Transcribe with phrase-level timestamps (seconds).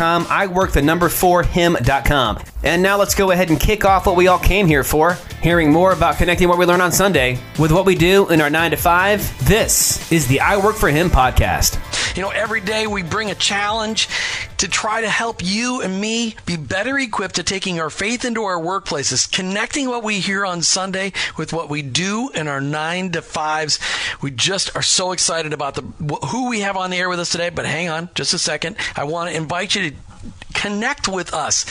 [0.00, 2.42] I work the number four him.com.
[2.62, 5.72] And now let's go ahead and kick off what we all came here for, hearing
[5.72, 8.70] more about connecting what we learn on Sunday with what we do in our 9
[8.70, 9.46] to 5.
[9.48, 12.01] This is the I Work for Him podcast.
[12.14, 14.06] You know, every day we bring a challenge
[14.58, 18.42] to try to help you and me be better equipped to taking our faith into
[18.42, 23.12] our workplaces, connecting what we hear on Sunday with what we do in our 9
[23.12, 24.22] to 5s.
[24.22, 25.82] We just are so excited about the
[26.26, 28.76] who we have on the air with us today, but hang on just a second.
[28.94, 29.96] I want to invite you to
[30.52, 31.64] connect with us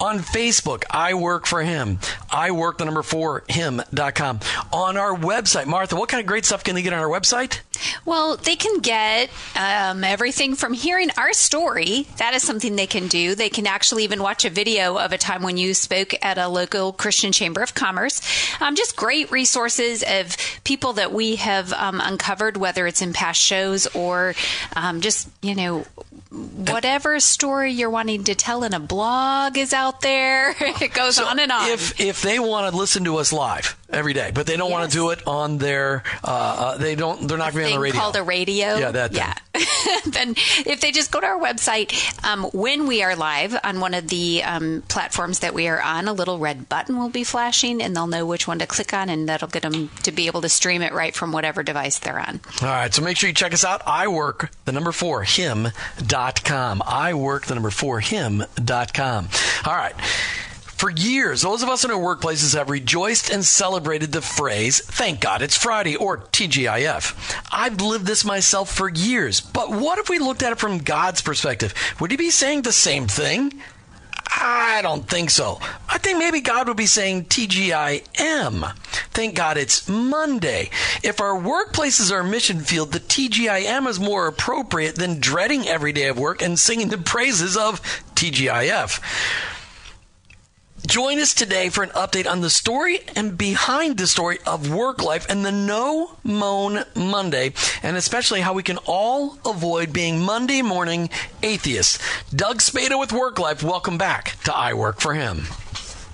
[0.00, 0.84] on Facebook.
[0.88, 1.98] I work for him.
[2.30, 4.40] I work the number four him.com.
[4.72, 7.60] On our website, Martha, what kind of great stuff can they get on our website?
[8.04, 12.06] Well, they can get um, everything from hearing our story.
[12.18, 13.34] That is something they can do.
[13.34, 16.48] They can actually even watch a video of a time when you spoke at a
[16.48, 18.20] local Christian Chamber of Commerce.
[18.60, 23.40] Um, just great resources of people that we have um, uncovered, whether it's in past
[23.40, 24.34] shows or
[24.76, 25.84] um, just, you know,
[26.30, 30.54] whatever story you're wanting to tell in a blog is out there.
[30.60, 31.70] it goes so on and on.
[31.70, 34.78] If if they want to listen to us live every day, but they don't yes.
[34.78, 37.74] want to do it on their, uh, uh, they don't, they're not going to be
[37.74, 38.00] on the radio.
[38.00, 38.76] Called a radio.
[38.76, 39.12] Yeah, that.
[39.12, 39.34] Yeah.
[40.06, 40.34] then
[40.66, 41.92] if they just go to our website
[42.24, 46.08] um, when we are live on one of the um, platforms that we are on,
[46.08, 49.08] a little red button will be flashing, and they'll know which one to click on,
[49.08, 52.18] and that'll get them to be able to stream it right from whatever device they're
[52.18, 52.40] on.
[52.62, 52.92] All right.
[52.94, 53.82] So make sure you check us out.
[53.86, 55.24] I work the number four
[56.20, 56.82] him.com.
[56.86, 59.28] I work the number four him.com.
[59.64, 60.00] All right.
[60.00, 65.20] For years, those of us in our workplaces have rejoiced and celebrated the phrase, thank
[65.20, 67.42] God it's Friday, or TGIF.
[67.52, 71.20] I've lived this myself for years, but what if we looked at it from God's
[71.20, 71.74] perspective?
[72.00, 73.60] Would he be saying the same thing?
[74.36, 75.58] I don't think so.
[75.88, 78.72] I think maybe God would be saying TGIM.
[79.12, 80.70] Thank God it's Monday.
[81.02, 85.92] If our workplace is our mission field, the TGIM is more appropriate than dreading every
[85.92, 87.80] day of work and singing the praises of
[88.14, 89.00] TGIF.
[90.86, 95.02] Join us today for an update on the story and behind the story of work
[95.02, 97.52] life and the No Moan Monday,
[97.82, 101.10] and especially how we can all avoid being Monday morning
[101.42, 101.98] atheists.
[102.34, 105.44] Doug Spada with Work Life, welcome back to I Work for Him.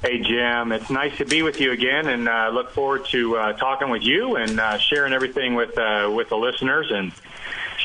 [0.02, 0.72] Hey, Jim.
[0.72, 3.88] It's nice to be with you again, and I uh, look forward to uh, talking
[3.88, 7.12] with you and uh, sharing everything with uh, with the listeners and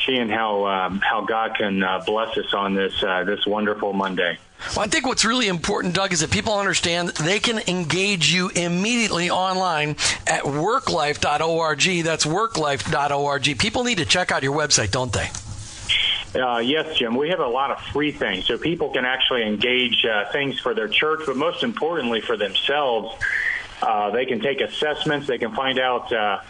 [0.04, 4.38] seeing how um, how God can uh, bless us on this uh, this wonderful Monday.
[4.76, 8.48] Well, I think what's really important, Doug, is that people understand they can engage you
[8.48, 9.90] immediately online
[10.26, 12.04] at worklife.org.
[12.04, 13.58] That's worklife.org.
[13.58, 15.28] People need to check out your website, don't they?
[16.34, 17.14] Uh, yes, Jim.
[17.16, 20.72] We have a lot of free things, so people can actually engage uh, things for
[20.74, 23.14] their church, but most importantly for themselves.
[23.82, 25.26] Uh, they can take assessments.
[25.26, 26.40] They can find out uh,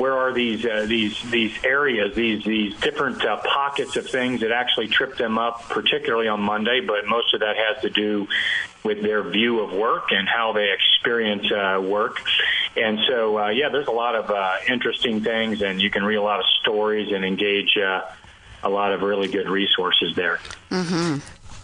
[0.00, 4.50] where are these uh, these these areas, these these different uh, pockets of things that
[4.50, 6.80] actually trip them up, particularly on Monday.
[6.80, 8.26] But most of that has to do
[8.82, 12.22] with their view of work and how they experience uh, work.
[12.76, 16.16] And so, uh, yeah, there's a lot of uh, interesting things, and you can read
[16.16, 18.02] a lot of stories and engage uh,
[18.62, 20.40] a lot of really good resources there.
[20.70, 21.18] Mm-hmm.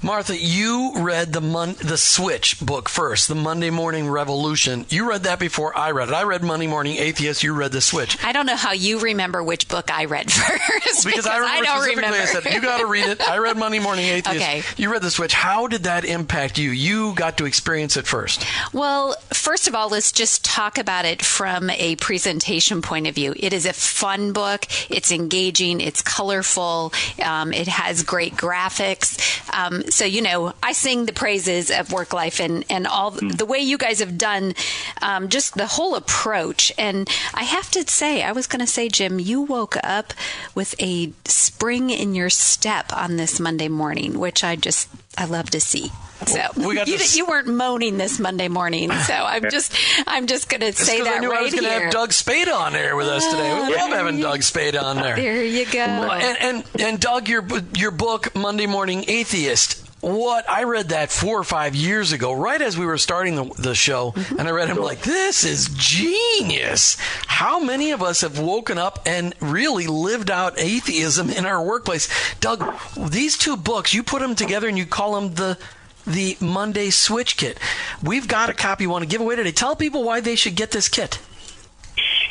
[0.07, 4.87] Martha, you read the Mon- the Switch book first, the Monday Morning Revolution.
[4.89, 6.15] You read that before I read it.
[6.15, 7.43] I read Monday Morning Atheist.
[7.43, 8.17] You read the Switch.
[8.25, 10.63] I don't know how you remember which book I read first.
[10.65, 11.97] because, because I remember I don't specifically.
[11.97, 12.19] Remember.
[12.23, 13.21] I said you got to read it.
[13.29, 14.27] I read Monday Morning Atheist.
[14.37, 14.63] Okay.
[14.77, 15.33] You read the Switch.
[15.35, 16.71] How did that impact you?
[16.71, 18.45] You got to experience it first.
[18.73, 23.35] Well, first of all, let's just talk about it from a presentation point of view.
[23.37, 24.67] It is a fun book.
[24.89, 25.81] It's engaging.
[25.81, 26.93] It's colorful.
[27.25, 29.19] Um, it has great graphics.
[29.53, 33.35] Um, so you know, I sing the praises of work life and and all mm.
[33.35, 34.55] the way you guys have done,
[35.01, 36.71] um, just the whole approach.
[36.77, 40.13] And I have to say, I was going to say, Jim, you woke up
[40.55, 45.49] with a spring in your step on this Monday morning, which I just I love
[45.51, 45.91] to see.
[46.27, 49.75] So we got you, you weren't moaning this Monday morning, so I'm just
[50.07, 52.13] I'm just going to say that I knew right I was going to have Doug
[52.13, 53.55] Spada on there with us today.
[53.55, 55.17] We love having Doug Spada on there.
[55.17, 55.81] there you go.
[55.81, 59.86] And, and and Doug, your your book Monday Morning Atheist.
[60.07, 63.45] What I read that four or five years ago, right as we were starting the,
[63.59, 64.39] the show, Mm-hmm.
[64.39, 69.01] and I read him like, "This is genius." How many of us have woken up
[69.05, 72.09] and really lived out atheism in our workplace?
[72.39, 75.59] Doug, these two books, you put them together and you call them the
[76.07, 77.59] the Monday Switch Kit.
[78.01, 79.51] We've got a copy you want to give away today.
[79.51, 81.19] Tell people why they should get this kit.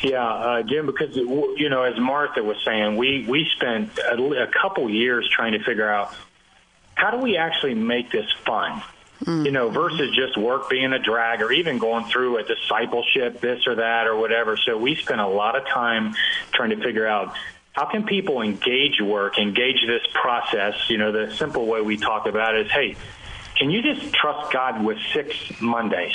[0.02, 4.46] Yeah, uh, Jim, because you know, as Martha was saying, we we spent a, a
[4.46, 6.14] couple years trying to figure out
[6.96, 8.82] how do we actually make this fun.
[9.24, 9.46] Hmm.
[9.46, 13.66] You know, versus just work being a drag or even going through a discipleship, this
[13.66, 14.58] or that or whatever.
[14.58, 16.14] So we spent a lot of time
[16.52, 17.34] trying to figure out
[17.72, 20.74] how can people engage work, engage this process.
[20.90, 22.96] You know, the simple way we talk about it is, hey,
[23.56, 26.14] can you just trust God with six Mondays?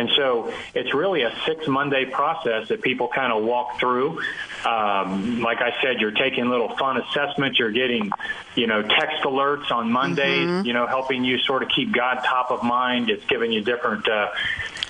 [0.00, 4.18] And so it's really a six Monday process that people kind of walk through.
[4.64, 7.58] Um, like I said, you're taking little fun assessments.
[7.58, 8.10] You're getting,
[8.54, 10.66] you know, text alerts on Mondays.
[10.66, 13.10] You know, helping you sort of keep God top of mind.
[13.10, 14.30] It's giving you different uh,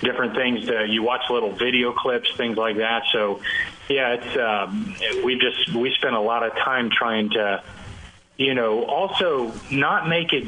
[0.01, 0.67] different things.
[0.67, 3.03] To, you watch little video clips, things like that.
[3.11, 3.41] So,
[3.89, 7.65] yeah, it's um, we just we spent a lot of time trying to,
[8.37, 10.47] you know, also not make it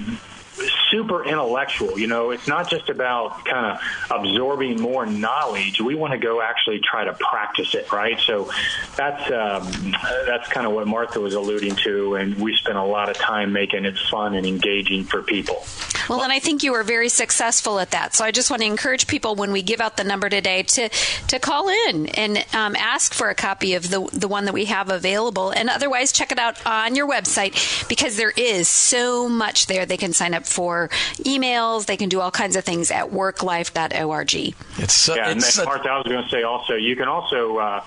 [0.90, 1.99] super intellectual.
[1.99, 5.81] You know, it's not just about kind of absorbing more knowledge.
[5.81, 8.19] We want to go actually try to practice it, right?
[8.20, 8.50] So
[8.96, 9.94] that's um,
[10.26, 13.52] that's kind of what Martha was alluding to, and we spent a lot of time
[13.52, 15.64] making it fun and engaging for people.
[16.08, 18.14] Well, and I think you were very successful at that.
[18.14, 20.88] So I just want to encourage people when we give out the number today to
[21.28, 24.66] to call in and um, ask for a copy of the the one that we
[24.66, 29.66] have available, and otherwise check it out on your website because there is so much
[29.66, 29.87] there.
[29.87, 30.88] They can sign up for
[31.20, 31.87] emails.
[31.87, 34.34] They can do all kinds of things at worklife.org.
[34.78, 36.94] It's so, Yeah, and it's then, such- Martha, I was going to say also, you
[36.96, 37.84] can also uh,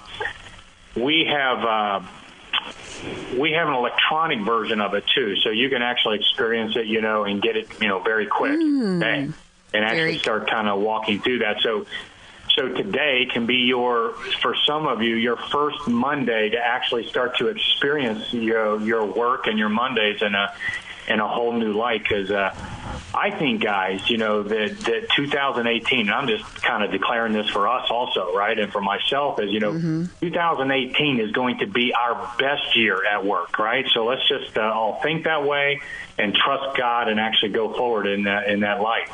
[0.95, 1.63] we have.
[1.63, 2.01] Uh,
[3.37, 7.01] we have an electronic version of it too, so you can actually experience it, you
[7.01, 8.61] know, and get it, you know, very quick, okay?
[8.61, 9.33] and
[9.73, 11.57] actually Very- start kind of walking through that.
[11.61, 11.85] So,
[12.55, 17.37] so today can be your, for some of you, your first Monday to actually start
[17.37, 20.55] to experience your your work and your Mondays in a
[21.07, 22.03] in a whole new light.
[22.03, 22.53] Because uh,
[23.13, 25.99] I think, guys, you know that that 2018.
[26.01, 29.51] And I'm just kind of declaring this for us also, right, and for myself, is
[29.51, 33.85] you know, 2018 is going to be our best year at work, right?
[33.93, 35.81] So let's just uh, all think that way
[36.17, 39.09] and trust God and actually go forward in that in that light.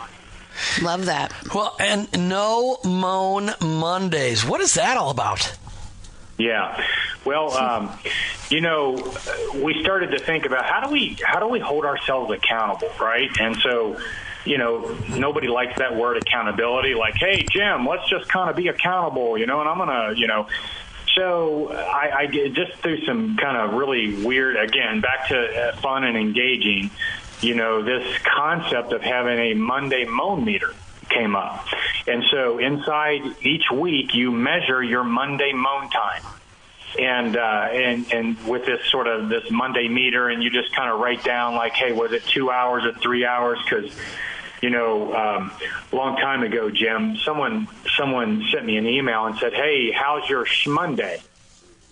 [0.82, 1.34] Love that.
[1.54, 4.46] Well, and no moan Mondays.
[4.46, 5.58] What is that all about?
[6.42, 6.84] Yeah.
[7.24, 7.98] Well, um,
[8.50, 9.14] you know,
[9.56, 13.30] we started to think about how do we how do we hold ourselves accountable, right?
[13.40, 14.00] And so,
[14.46, 16.96] you know, nobody likes that word accountability.
[16.96, 19.60] Like, hey, Jim, let's just kind of be accountable, you know.
[19.62, 20.48] And I'm gonna, you know.
[21.16, 26.06] So I, I just through some kind of really weird, again, back to uh, fun
[26.06, 26.90] and engaging.
[27.42, 30.74] You know, this concept of having a Monday moan meter
[31.12, 31.66] came up.
[32.08, 36.24] And so inside each week, you measure your Monday moan time.
[37.00, 40.92] And, uh, and, and with this sort of this Monday meter, and you just kind
[40.92, 43.60] of write down like, hey, was it two hours or three hours?
[43.63, 43.96] Because,
[44.62, 45.52] you know, um,
[45.94, 50.45] long time ago, Jim, someone, someone sent me an email and said, hey, how's your
[50.68, 51.21] Monday?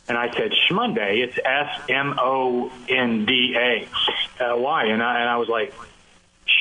[0.09, 3.87] And I said, Schmonday, it's S M O N D A.
[4.43, 4.85] Uh, why?
[4.85, 5.71] And I, and I was like,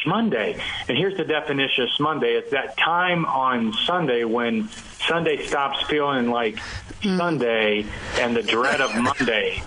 [0.04, 0.60] Schmonday.
[0.88, 6.30] And here's the definition of Schmonday it's that time on Sunday when Sunday stops feeling
[6.30, 6.58] like
[7.02, 7.84] Sunday
[8.18, 9.62] and the dread of Monday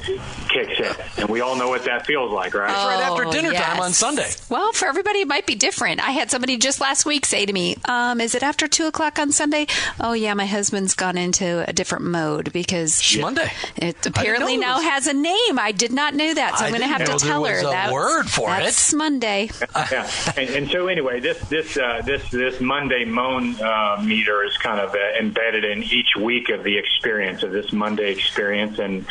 [0.49, 1.21] kicks in.
[1.21, 2.67] And we all know what that feels like, right?
[2.69, 4.29] Right after Oh, dinner time on Sunday.
[4.49, 6.05] Well, for everybody, it might be different.
[6.05, 9.19] I had somebody just last week say to me, um, "Is it after two o'clock
[9.19, 9.67] on Sunday?"
[9.99, 13.51] Oh, yeah, my husband's gone into a different mode because Monday.
[13.77, 15.59] it apparently know it now was- has a name.
[15.59, 17.89] I did not know that, so I I'm going to have to tell her was
[17.89, 18.95] a word for that's it.
[18.97, 19.49] Monday.
[19.75, 24.57] yeah, and, and so anyway, this this uh, this this Monday moan uh, meter is
[24.57, 29.05] kind of uh, embedded in each week of the experience of this Monday experience, and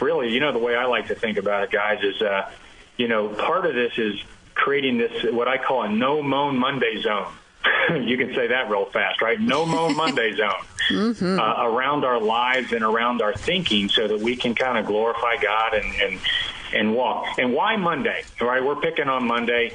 [0.00, 2.50] really, you know, the way I like to think about it, guys, is uh,
[2.96, 4.14] you know, part of this is
[4.54, 7.32] creating this what I call a no moan Monday zone.
[8.02, 9.40] you can say that real fast, right?
[9.40, 14.36] No moan Monday zone uh, around our lives and around our thinking, so that we
[14.36, 16.20] can kind of glorify God and and
[16.72, 17.38] and walk.
[17.38, 18.22] And why Monday?
[18.40, 18.64] Right?
[18.64, 19.72] We're picking on Monday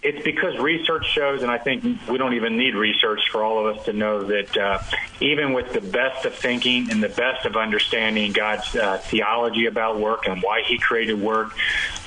[0.00, 3.76] it's because research shows, and I think we don't even need research for all of
[3.76, 4.78] us to know that uh,
[5.20, 9.98] even with the best of thinking and the best of understanding God's uh, theology about
[9.98, 11.52] work and why He created work,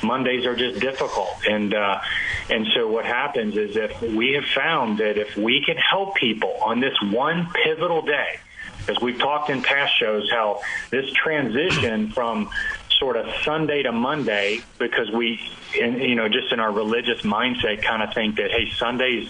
[0.02, 2.00] Mondays are just difficult, and uh,
[2.50, 6.56] and so what happens is if we have found that if we can help people
[6.64, 8.40] on this one pivotal day,
[8.88, 12.50] as we've talked in past shows, how this transition from
[13.02, 15.42] sort of Sunday to Monday, because we,
[15.78, 19.28] in, you know, just in our religious mindset, kind of think that hey, Sunday's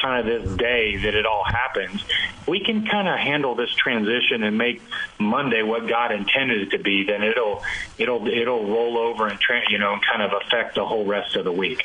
[0.00, 2.02] kind of this day that it all happens,
[2.46, 4.80] we can kind of handle this transition and make
[5.22, 7.04] Monday what God intended it to be.
[7.04, 7.62] Then it'll
[7.98, 11.44] it'll it'll roll over and tra- you know kind of affect the whole rest of
[11.44, 11.84] the week.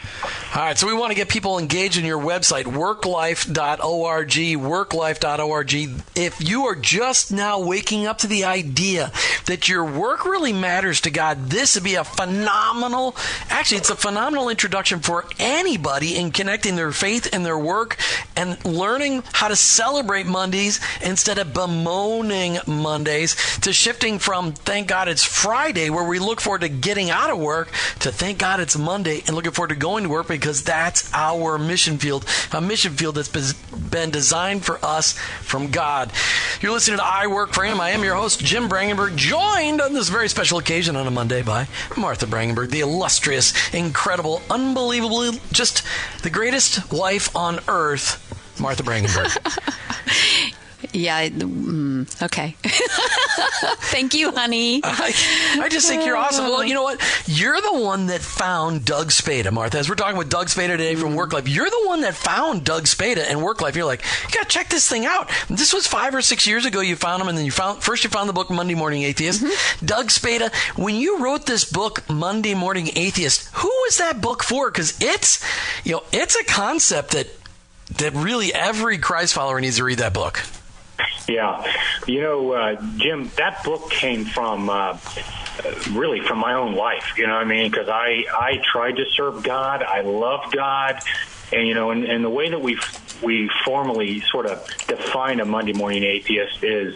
[0.55, 5.73] All right, so we want to get people engaged in your website, worklife.org, worklife.org.
[6.15, 9.11] If you are just now waking up to the idea
[9.45, 13.15] that your work really matters to God, this would be a phenomenal,
[13.49, 17.97] actually, it's a phenomenal introduction for anybody in connecting their faith and their work
[18.35, 23.26] and learning how to celebrate Mondays instead of bemoaning Mondays
[23.61, 27.39] to shifting from thank God it's Friday where we look forward to getting out of
[27.39, 27.69] work
[27.99, 31.57] to thank God it's Monday and looking forward to going to work because that's our
[31.57, 36.11] mission field, a mission field that's been designed for us from God.
[36.61, 37.79] You're listening to I Work for Him.
[37.79, 41.41] I am your host, Jim Brangenberg, joined on this very special occasion on a Monday
[41.41, 45.83] by Martha Brangenberg, the illustrious, incredible, unbelievably just
[46.23, 50.53] the greatest wife on earth earth, Martha Brangenberg.
[50.93, 51.27] Yeah.
[51.27, 52.55] Mm, okay.
[53.89, 54.81] Thank you, honey.
[54.83, 55.13] I,
[55.59, 56.45] I, just think you're awesome.
[56.45, 57.01] Well, you know what?
[57.25, 59.79] You're the one that found Doug Spada, Martha.
[59.79, 62.63] As we're talking with Doug Spada today from Work Life, you're the one that found
[62.63, 63.75] Doug Spada and Work Life.
[63.75, 65.31] You're like, you got to check this thing out.
[65.49, 66.79] This was five or six years ago.
[66.81, 69.43] You found him, and then you found first you found the book Monday Morning Atheist.
[69.43, 69.85] Mm-hmm.
[69.85, 70.51] Doug Spada.
[70.75, 74.69] When you wrote this book Monday Morning Atheist, who was that book for?
[74.69, 75.43] Because it's
[75.83, 77.27] you know it's a concept that
[77.97, 80.43] that really every Christ follower needs to read that book.
[81.27, 81.65] Yeah,
[82.05, 84.97] you know, uh, Jim, that book came from uh,
[85.91, 87.17] really from my own life.
[87.17, 91.01] You know, what I mean, because I I tried to serve God, I love God,
[91.51, 92.79] and you know, and, and the way that we
[93.21, 96.95] we formally sort of define a Monday morning atheist is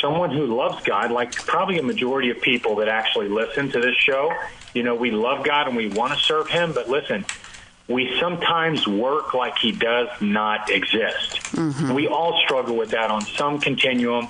[0.00, 3.96] someone who loves God, like probably a majority of people that actually listen to this
[3.96, 4.32] show.
[4.74, 7.24] You know, we love God and we want to serve Him, but listen,
[7.88, 11.40] we sometimes work like he does not exist.
[11.52, 11.94] Mm-hmm.
[11.94, 14.28] We all struggle with that on some continuum.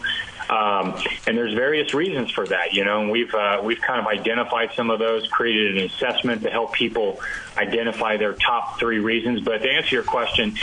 [0.48, 0.94] Um,
[1.26, 3.00] and there's various reasons for that, you know.
[3.00, 6.72] And we've uh, we've kind of identified some of those, created an assessment to help
[6.72, 7.18] people
[7.56, 9.40] identify their top three reasons.
[9.40, 10.54] But to answer your question,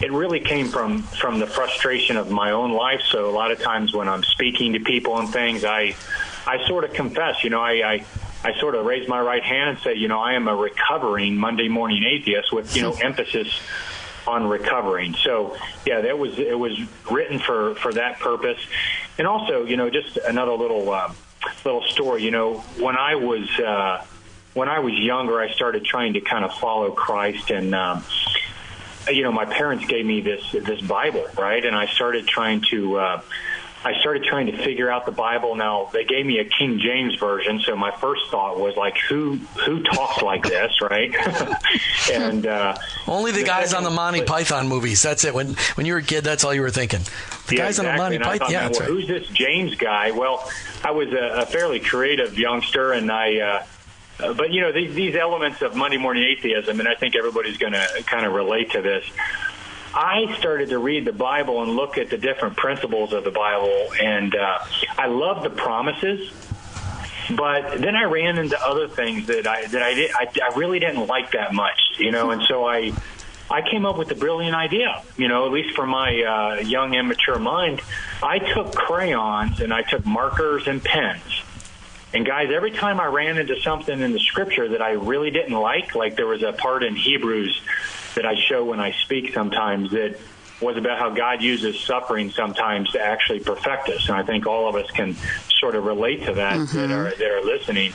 [0.00, 3.02] it really came from from the frustration of my own life.
[3.02, 5.94] So a lot of times when I'm speaking to people and things, I
[6.44, 8.04] I sort of confess, you know, I, I
[8.44, 11.36] I sort of raise my right hand and say, you know, I am a recovering
[11.36, 13.48] Monday morning atheist with, you know, emphasis
[14.26, 15.14] on recovering.
[15.14, 16.78] So, yeah, that was it was
[17.10, 18.58] written for for that purpose.
[19.16, 21.12] And also, you know, just another little uh,
[21.64, 22.22] little story.
[22.22, 24.04] You know, when I was uh,
[24.54, 28.04] when I was younger, I started trying to kind of follow Christ, and um,
[29.08, 31.64] you know, my parents gave me this this Bible, right?
[31.64, 32.98] And I started trying to.
[32.98, 33.22] Uh,
[33.84, 35.54] I started trying to figure out the Bible.
[35.54, 39.36] Now they gave me a King James version, so my first thought was like, who
[39.64, 41.14] who talks like this, right?
[42.12, 45.02] and uh, only the, the guys on the Monty Python movies.
[45.02, 45.32] That's it.
[45.32, 47.00] When when you were a kid, that's all you were thinking.
[47.46, 47.88] The yeah, guys exactly.
[47.88, 48.50] on the Monty Python.
[48.50, 48.88] Yeah, well, right.
[48.88, 50.10] who's this James guy?
[50.10, 50.50] Well,
[50.84, 53.38] I was a, a fairly creative youngster, and I.
[53.38, 53.66] Uh,
[54.20, 57.56] uh, but you know these, these elements of Monday morning atheism, and I think everybody's
[57.56, 59.04] going to kind of relate to this.
[59.94, 63.88] I started to read the Bible and look at the different principles of the Bible,
[64.00, 64.58] and uh,
[64.96, 66.30] I love the promises.
[67.34, 70.78] But then I ran into other things that I that I did I, I really
[70.78, 72.92] didn't like that much, you know, and so I
[73.50, 76.94] I came up with a brilliant idea, you know, at least for my uh, young
[76.94, 77.80] immature mind.
[78.22, 81.42] I took crayons and I took markers and pens.
[82.14, 85.52] And guys, every time I ran into something in the scripture that I really didn't
[85.52, 87.60] like, like there was a part in Hebrews
[88.18, 90.18] that I show when I speak sometimes that
[90.60, 94.08] was about how God uses suffering sometimes to actually perfect us.
[94.08, 95.14] And I think all of us can
[95.60, 96.76] sort of relate to that mm-hmm.
[96.78, 97.92] that, are, that are listening.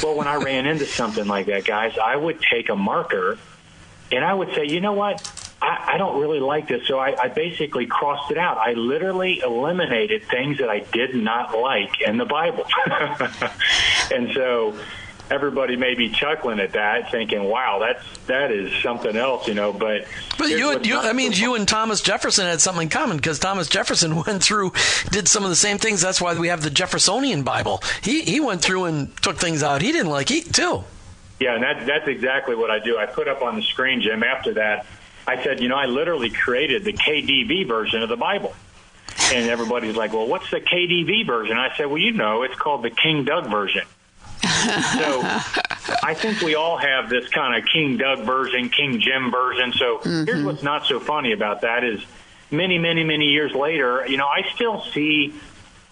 [0.00, 3.36] Well, when I ran into something like that, guys, I would take a marker
[4.12, 5.28] and I would say, you know what?
[5.60, 6.86] I, I don't really like this.
[6.86, 8.58] So I, I basically crossed it out.
[8.58, 12.64] I literally eliminated things that I did not like in the Bible.
[14.12, 14.78] and so
[15.30, 19.72] everybody may be chuckling at that, thinking, "Wow, that's that is something else," you know.
[19.72, 20.06] But
[20.38, 23.38] but you, and, you that means you and Thomas Jefferson had something in common because
[23.38, 24.72] Thomas Jefferson went through,
[25.10, 26.00] did some of the same things.
[26.00, 27.82] That's why we have the Jeffersonian Bible.
[28.02, 30.84] He he went through and took things out he didn't like he too.
[31.40, 32.96] Yeah, and that, that's exactly what I do.
[32.96, 34.22] I put up on the screen, Jim.
[34.22, 34.86] After that,
[35.26, 38.54] I said, you know, I literally created the KDV version of the Bible.
[39.32, 41.56] And everybody's like, well, what's the KDV version?
[41.56, 43.82] I said, well, you know, it's called the King Doug version
[44.44, 45.20] so
[46.02, 49.72] I think we all have this kind of King Doug version, King Jim version.
[49.72, 50.24] So mm-hmm.
[50.24, 52.00] here's what's not so funny about that is
[52.50, 55.34] many, many, many years later, you know, I still see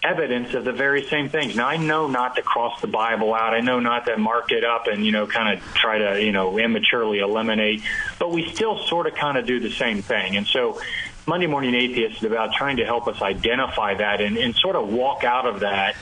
[0.03, 1.55] evidence of the very same things.
[1.55, 3.53] Now I know not to cross the Bible out.
[3.53, 6.31] I know not to mark it up and you know kind of try to you
[6.31, 7.81] know immaturely eliminate,
[8.19, 10.35] but we still sort of kind of do the same thing.
[10.35, 10.79] And so
[11.25, 14.89] Monday Morning Atheist is about trying to help us identify that and, and sort of
[14.89, 15.95] walk out of that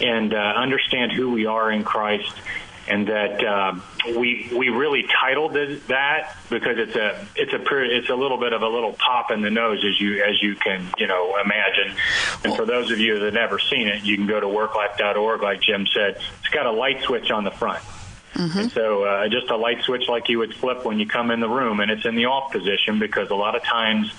[0.00, 2.34] and uh, understand who we are in Christ
[2.90, 3.78] and that uh,
[4.16, 8.52] we we really titled it that because it's a it's a it's a little bit
[8.52, 11.96] of a little pop in the nose as you as you can you know imagine.
[12.44, 15.42] And for those of you that have never seen it, you can go to worklife.org,
[15.42, 16.20] like Jim said.
[16.40, 17.82] It's got a light switch on the front.
[18.34, 18.58] Mm-hmm.
[18.58, 21.40] And so uh, just a light switch like you would flip when you come in
[21.40, 24.12] the room, and it's in the off position because a lot of times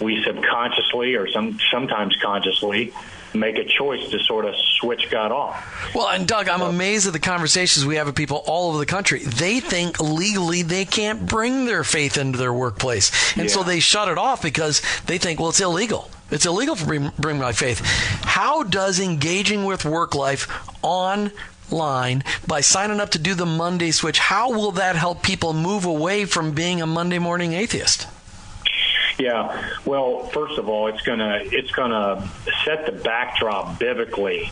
[0.00, 2.92] we subconsciously or some sometimes consciously
[3.34, 5.94] make a choice to sort of switch God off.
[5.94, 8.86] Well, and Doug, I'm amazed at the conversations we have with people all over the
[8.86, 9.20] country.
[9.20, 13.54] They think legally they can't bring their faith into their workplace, and yeah.
[13.54, 16.10] so they shut it off because they think, well, it's illegal.
[16.30, 17.80] It's illegal to bring, bring my faith.
[18.24, 20.48] How does engaging with work life
[20.82, 21.32] online
[22.46, 26.24] by signing up to do the Monday switch, how will that help people move away
[26.24, 28.06] from being a Monday morning atheist?
[29.18, 29.76] Yeah.
[29.84, 32.28] Well, first of all, it's gonna it's gonna
[32.64, 34.50] set the backdrop biblically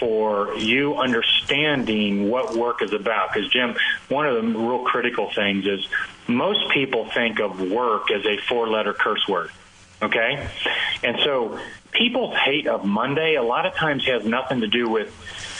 [0.00, 3.32] for you understanding what work is about.
[3.32, 3.76] Because Jim,
[4.08, 5.86] one of the real critical things is
[6.26, 9.50] most people think of work as a four-letter curse word.
[10.02, 10.48] Okay,
[11.02, 11.58] and so
[11.92, 15.14] people's hate of Monday a lot of times has nothing to do with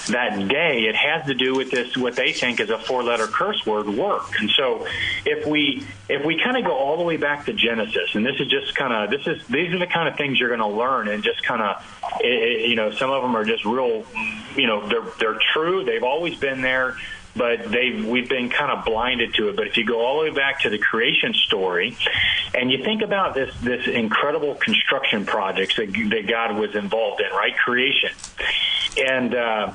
[0.08, 3.64] that day, it has to do with this what they think is a four-letter curse
[3.66, 4.38] word, work.
[4.38, 4.87] And so,
[5.25, 8.38] if we if we kind of go all the way back to Genesis, and this
[8.40, 10.66] is just kind of this is these are the kind of things you're going to
[10.66, 14.04] learn, and just kind of you know some of them are just real,
[14.56, 15.84] you know they're they're true.
[15.84, 16.96] They've always been there
[17.37, 19.56] but they we've been kind of blinded to it.
[19.56, 21.96] But if you go all the way back to the creation story,
[22.54, 27.30] and you think about this this incredible construction projects that, that God was involved in,
[27.30, 27.56] right?
[27.56, 28.11] Creation,
[28.96, 29.72] and uh,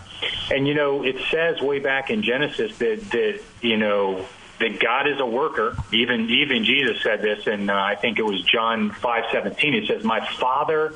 [0.52, 4.26] and you know it says way back in Genesis that that you know
[4.60, 5.76] that God is a worker.
[5.94, 9.74] Even even Jesus said this, and uh, I think it was John five seventeen.
[9.74, 10.94] It says, "My Father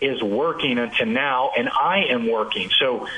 [0.00, 3.08] is working until now, and I am working." So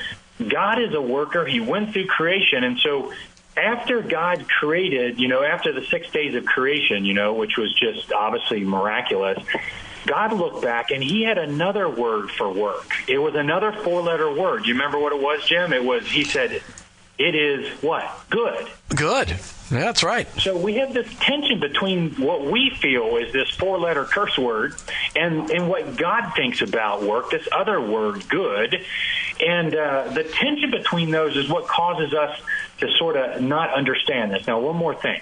[0.45, 1.45] God is a worker.
[1.45, 3.11] He went through creation, and so
[3.57, 7.73] after God created, you know, after the six days of creation, you know, which was
[7.73, 9.43] just obviously miraculous.
[10.05, 12.91] God looked back and he had another word for work.
[13.07, 14.65] It was another four letter word.
[14.65, 15.73] You remember what it was, Jim?
[15.73, 16.61] It was, he said,
[17.17, 18.09] it is what?
[18.29, 18.67] Good.
[18.95, 19.35] Good.
[19.69, 20.27] That's right.
[20.39, 24.73] So we have this tension between what we feel is this four letter curse word
[25.15, 28.83] and, and what God thinks about work, this other word, good.
[29.45, 32.39] And uh, the tension between those is what causes us
[32.79, 34.47] to sort of not understand this.
[34.47, 35.21] Now, one more thing.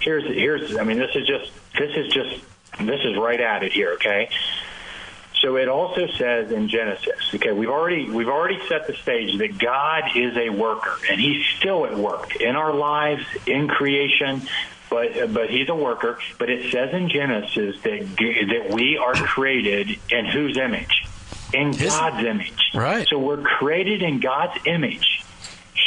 [0.00, 2.42] Here's, here's, I mean, this is just, this is just,
[2.80, 4.30] this is right at it here, okay?
[5.40, 9.58] So it also says in Genesis, okay, we've already we've already set the stage that
[9.58, 14.48] God is a worker and he's still at work in our lives in creation
[14.94, 19.98] but but he's a worker, but it says in Genesis that that we are created
[20.10, 21.04] in whose image?
[21.52, 22.70] In God's image.
[22.74, 23.06] Right.
[23.08, 25.24] So we're created in God's image.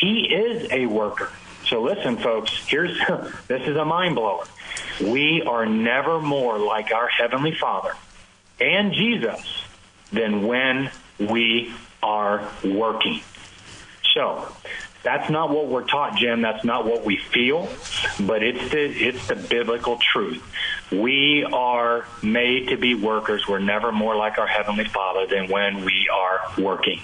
[0.01, 1.31] He is a worker.
[1.67, 2.97] So listen folks, here's
[3.47, 4.45] this is a mind blower.
[4.99, 7.93] We are never more like our heavenly Father
[8.59, 9.63] and Jesus
[10.11, 13.21] than when we are working.
[14.13, 14.51] So
[15.03, 16.41] that's not what we're taught, Jim.
[16.41, 17.69] That's not what we feel,
[18.19, 20.43] but it's the it's the biblical truth.
[20.91, 23.47] We are made to be workers.
[23.47, 27.01] We're never more like our heavenly Father than when we are working.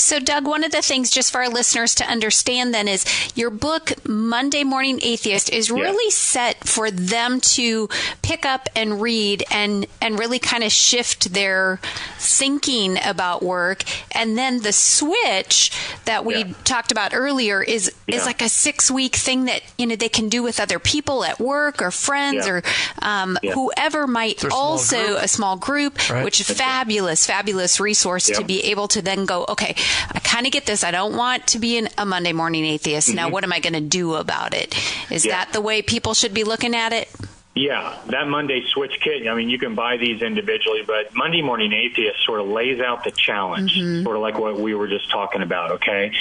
[0.00, 3.50] So, Doug, one of the things just for our listeners to understand then is your
[3.50, 6.10] book, Monday Morning Atheist, is really yeah.
[6.10, 7.88] set for them to
[8.22, 11.80] pick up and read and, and really kind of shift their
[12.18, 13.84] thinking about work.
[14.12, 15.70] And then the switch
[16.06, 16.52] that we yeah.
[16.64, 18.16] talked about earlier is, yeah.
[18.16, 21.24] is like a six week thing that, you know, they can do with other people
[21.24, 22.62] at work or friends or
[23.02, 26.24] um, whoever might also a small group, right.
[26.24, 29.74] which is fabulous, fabulous resource to be able to then go, okay,
[30.12, 30.84] I kind of get this.
[30.84, 33.08] I don't want to be an, a Monday morning atheist.
[33.08, 33.16] Mm-hmm.
[33.16, 34.74] Now, what am I going to do about it?
[35.10, 35.32] Is yeah.
[35.32, 37.08] that the way people should be looking at it?
[37.54, 39.26] Yeah, that Monday Switch kit.
[39.26, 43.02] I mean, you can buy these individually, but Monday Morning Atheist sort of lays out
[43.02, 44.04] the challenge, mm-hmm.
[44.04, 45.72] sort of like what we were just talking about.
[45.72, 46.12] Okay,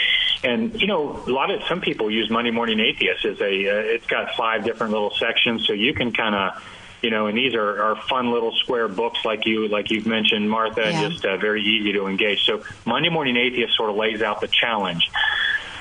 [0.43, 3.69] and you know, a lot of some people use Monday Morning Atheist as a.
[3.69, 6.63] Uh, it's got five different little sections, so you can kind of
[7.01, 10.49] you know, and these are, are fun little square books like you like you've mentioned,
[10.49, 11.09] Martha, yeah.
[11.09, 12.43] just uh, very easy to engage.
[12.45, 15.09] So Monday Morning Atheist sort of lays out the challenge.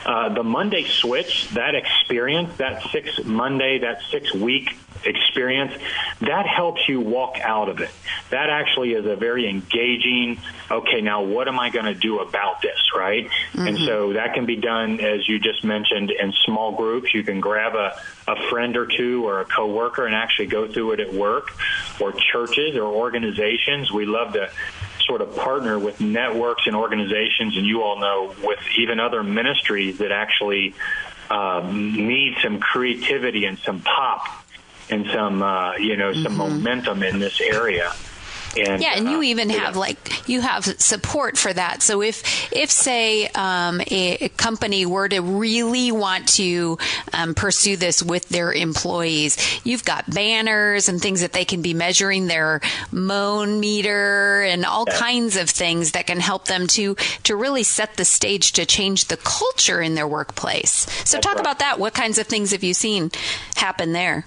[0.08, 5.72] uh, the Monday switch, that experience, that six Monday, that six week experience,
[6.20, 7.90] that helps you walk out of it.
[8.30, 12.62] That actually is a very engaging, okay, now what am I going to do about
[12.62, 13.28] this, right?
[13.52, 13.66] Mm-hmm.
[13.66, 17.14] And so that can be done, as you just mentioned, in small groups.
[17.14, 20.92] You can grab a, a friend or two or a coworker and actually go through
[20.92, 21.52] it at work
[22.00, 23.90] or churches or organizations.
[23.90, 24.50] We love to
[25.08, 29.98] sort of partner with networks and organizations, and you all know with even other ministries
[29.98, 30.74] that actually
[31.30, 34.37] um, need some creativity and some pop
[34.90, 36.36] and some uh, you know some mm-hmm.
[36.36, 37.92] momentum in this area.
[38.56, 39.80] And, yeah, and you uh, even have yeah.
[39.80, 41.82] like you have support for that.
[41.82, 46.78] So if if say um, a, a, company were to really want to
[47.12, 51.74] um, pursue this with their employees, you've got banners and things that they can be
[51.74, 54.98] measuring their moan meter and all yeah.
[54.98, 59.06] kinds of things that can help them to to really set the stage to change
[59.06, 60.86] the culture in their workplace.
[61.04, 61.40] So That's talk right.
[61.40, 61.78] about that.
[61.78, 63.10] What kinds of things have you seen
[63.56, 64.24] happen there?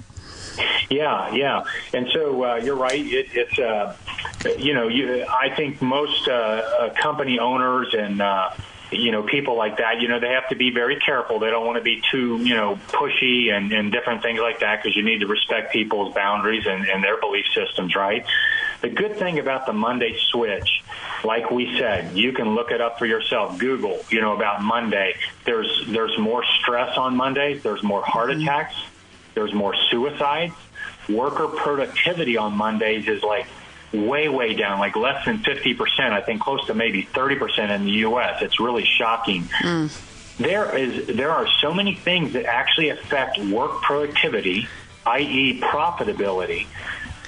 [0.90, 3.00] Yeah, yeah, and so uh, you're right.
[3.00, 3.96] It, it's uh,
[4.58, 8.52] you know, you, I think most uh, uh, company owners and uh,
[8.92, 11.40] you know people like that, you know, they have to be very careful.
[11.40, 14.82] They don't want to be too you know pushy and, and different things like that
[14.82, 18.26] because you need to respect people's boundaries and, and their belief systems, right?
[18.82, 20.84] The good thing about the Monday switch,
[21.24, 23.60] like we said, you can look it up for yourself.
[23.60, 25.16] Google, you know, about Monday.
[25.46, 27.64] There's there's more stress on Mondays.
[27.64, 28.42] There's more heart mm-hmm.
[29.34, 30.54] There's more suicides.
[31.10, 33.48] Worker productivity on Mondays is like
[33.94, 37.92] way, way down, like less than 50%, I think close to maybe 30% in the
[37.92, 38.42] U.S.
[38.42, 39.44] It's really shocking.
[39.44, 40.08] Mm.
[40.38, 44.68] There is there are so many things that actually affect work productivity,
[45.06, 46.66] i.e., profitability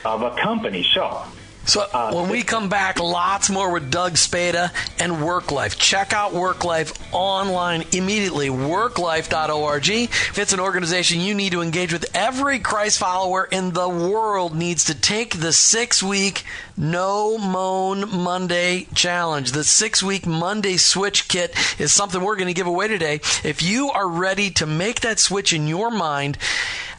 [0.03, 0.87] of a company.
[0.93, 1.23] So
[1.65, 5.78] so uh, when we come back, lots more with Doug Spada and Work Life.
[5.78, 8.49] Check out Work Life online immediately.
[8.49, 9.89] Worklife.org.
[9.89, 14.56] If it's an organization you need to engage with, every Christ follower in the world
[14.56, 16.43] needs to take the six week
[16.75, 19.51] No Moan Monday challenge.
[19.51, 23.15] The six week Monday switch kit is something we're going to give away today.
[23.43, 26.39] If you are ready to make that switch in your mind,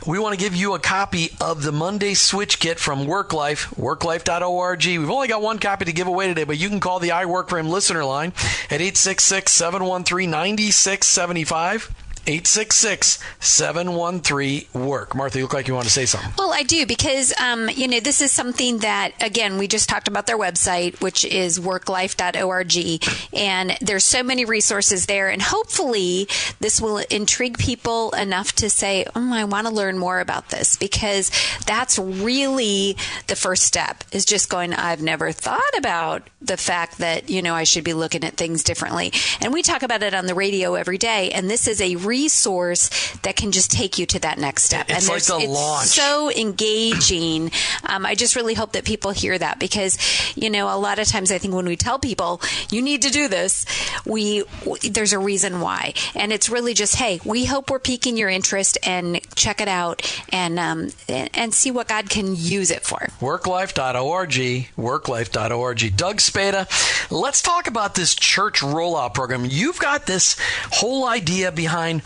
[0.06, 4.84] we want to give you a copy of the Monday Switch Kit from WorkLife, worklife.org.
[4.84, 7.24] We've only got one copy to give away today, but you can call the I
[7.24, 8.34] Work for Him listener line
[8.70, 12.03] at 866 713 9675.
[12.26, 15.14] 866 713 work.
[15.14, 16.30] Martha, you look like you want to say something.
[16.38, 20.08] Well, I do because, um, you know, this is something that, again, we just talked
[20.08, 23.04] about their website, which is worklife.org.
[23.32, 25.28] And there's so many resources there.
[25.28, 26.28] And hopefully
[26.60, 30.76] this will intrigue people enough to say, oh, I want to learn more about this
[30.76, 31.30] because
[31.66, 37.30] that's really the first step is just going, I've never thought about the fact that,
[37.30, 39.12] you know, I should be looking at things differently.
[39.40, 41.30] And we talk about it on the radio every day.
[41.30, 42.90] And this is a resource
[43.22, 44.86] that can just take you to that next step.
[44.88, 45.88] It's and like the it's launch.
[45.88, 47.50] so engaging.
[47.84, 49.98] Um, I just really hope that people hear that because,
[50.36, 53.10] you know, a lot of times I think when we tell people you need to
[53.10, 53.66] do this,
[54.06, 54.44] we
[54.88, 58.78] there's a reason why, and it's really just hey, we hope we're piquing your interest
[58.84, 62.98] and check it out and um, and see what God can use it for.
[63.20, 65.96] Worklife.org, worklife.org.
[65.96, 66.68] Doug Spada,
[67.10, 69.44] let's talk about this church rollout program.
[69.44, 70.36] You've got this
[70.70, 72.03] whole idea behind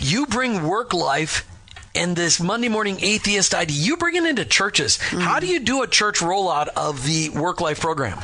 [0.00, 1.46] you bring work life
[1.94, 4.98] and this Monday morning atheist idea, you bring it into churches.
[4.98, 5.20] Mm-hmm.
[5.20, 8.18] How do you do a church rollout of the work life program?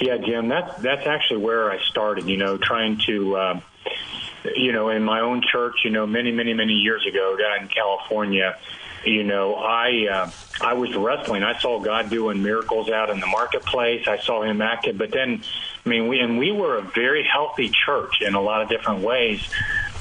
[0.00, 2.28] Yeah, Jim, that's that's actually where I started.
[2.28, 3.60] You know, trying to, uh,
[4.56, 7.68] you know, in my own church, you know, many, many, many years ago down in
[7.68, 8.56] California,
[9.04, 11.42] you know, I uh, I was wrestling.
[11.42, 14.06] I saw God doing miracles out in the marketplace.
[14.06, 15.42] I saw Him active, but then,
[15.84, 19.00] I mean, we and we were a very healthy church in a lot of different
[19.02, 19.42] ways,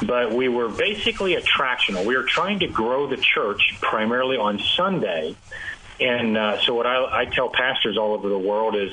[0.03, 2.05] but we were basically attractional.
[2.05, 5.35] We were trying to grow the church primarily on Sunday.
[5.99, 8.91] And uh, so, what I, I tell pastors all over the world is,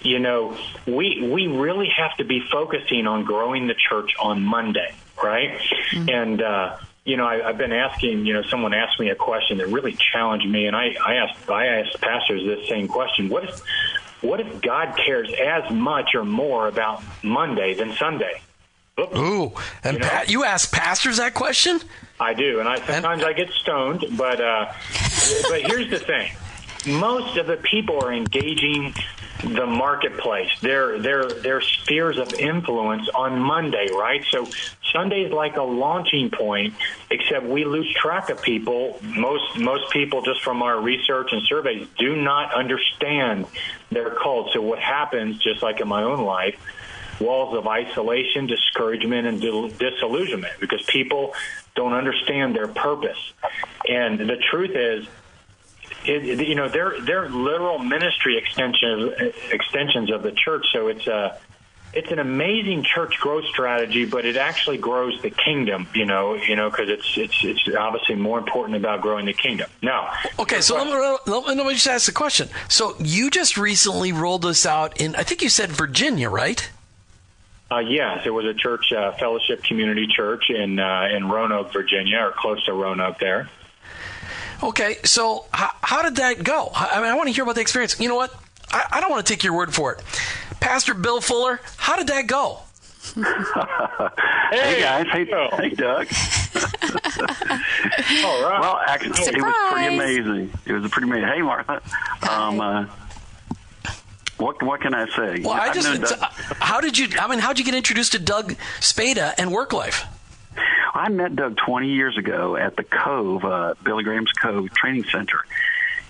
[0.00, 4.94] you know, we we really have to be focusing on growing the church on Monday,
[5.22, 5.58] right?
[5.90, 6.08] Mm-hmm.
[6.08, 9.58] And uh, you know, I, I've been asking, you know, someone asked me a question
[9.58, 13.44] that really challenged me, and I, I asked, I asked pastors this same question: What
[13.44, 13.62] if,
[14.22, 18.42] what if God cares as much or more about Monday than Sunday?
[18.98, 19.16] Oops.
[19.16, 19.52] Ooh,
[19.84, 20.08] and you, know?
[20.08, 21.80] pa- you ask pastors that question?
[22.18, 24.72] I do, and I sometimes and- I get stoned, but uh,
[25.48, 26.32] but here's the thing:
[26.86, 28.94] most of the people are engaging
[29.42, 34.24] the marketplace, their their their spheres of influence on Monday, right?
[34.30, 34.48] So
[34.92, 36.74] Sunday is like a launching point,
[37.10, 38.98] except we lose track of people.
[39.02, 43.46] Most most people, just from our research and surveys, do not understand
[43.90, 44.52] their cult.
[44.52, 46.58] So what happens, just like in my own life,
[47.20, 49.40] walls of isolation, discouragement, and
[49.78, 51.34] disillusionment because people
[51.74, 53.18] don't understand their purpose.
[53.88, 55.06] And the truth is,
[56.08, 59.12] it, you know, they're they're literal ministry extensions
[59.50, 60.66] extensions of the church.
[60.72, 61.38] So it's a
[61.92, 65.88] it's an amazing church growth strategy, but it actually grows the kingdom.
[65.94, 69.70] You know, you know, because it's it's it's obviously more important about growing the kingdom.
[69.82, 72.48] Now, okay, so let me, let me just ask the question.
[72.68, 76.68] So you just recently rolled this out in, I think you said Virginia, right?
[77.70, 82.18] Uh, yes, it was a church uh, fellowship community church in uh, in Roanoke, Virginia,
[82.18, 83.48] or close to Roanoke there.
[84.62, 86.70] Okay, so how, how did that go?
[86.74, 87.98] I mean, I want to hear about the experience.
[88.00, 88.34] You know what?
[88.70, 90.02] I, I don't want to take your word for it.
[90.60, 92.60] Pastor Bill Fuller, how did that go?
[93.14, 96.08] hey, guys, hey, hey Doug.
[98.24, 98.58] All right.
[98.60, 99.34] Well, actually, Surprise.
[99.34, 100.52] it was pretty amazing.
[100.66, 101.28] It was a pretty amazing.
[101.28, 101.80] Hey, Martha.
[102.28, 102.86] Um, uh,
[104.38, 105.40] what what can I say?
[105.42, 106.14] Well, I just
[106.58, 107.08] how did you?
[107.18, 110.04] I mean, how did you get introduced to Doug Spada and work life?
[110.96, 115.40] I met Doug 20 years ago at the Cove, uh, Billy Graham's Cove Training Center,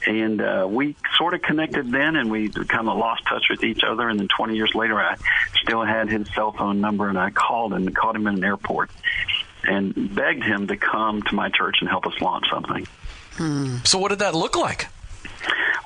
[0.06, 3.82] and uh, we sort of connected then, and we kind of lost touch with each
[3.82, 4.08] other.
[4.08, 5.16] And then 20 years later, I
[5.60, 8.90] still had his cell phone number, and I called and caught him in an airport
[9.64, 12.86] and begged him to come to my church and help us launch something.
[13.32, 13.78] Hmm.
[13.84, 14.86] So, what did that look like?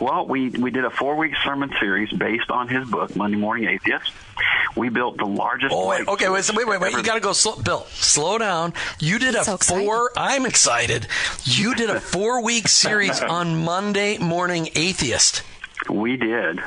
[0.01, 3.69] Well, we, we did a four week sermon series based on his book, Monday Morning
[3.69, 4.11] Atheist.
[4.77, 5.75] We built the largest.
[5.75, 6.93] Oh, wait, okay, wait, wait, wait, wait.
[6.93, 7.85] You got to go, slow, Bill.
[7.91, 8.73] Slow down.
[8.99, 10.11] You did a so four.
[10.17, 11.07] I'm excited.
[11.45, 15.43] You did a four week series on Monday Morning Atheist.
[15.89, 16.61] We did.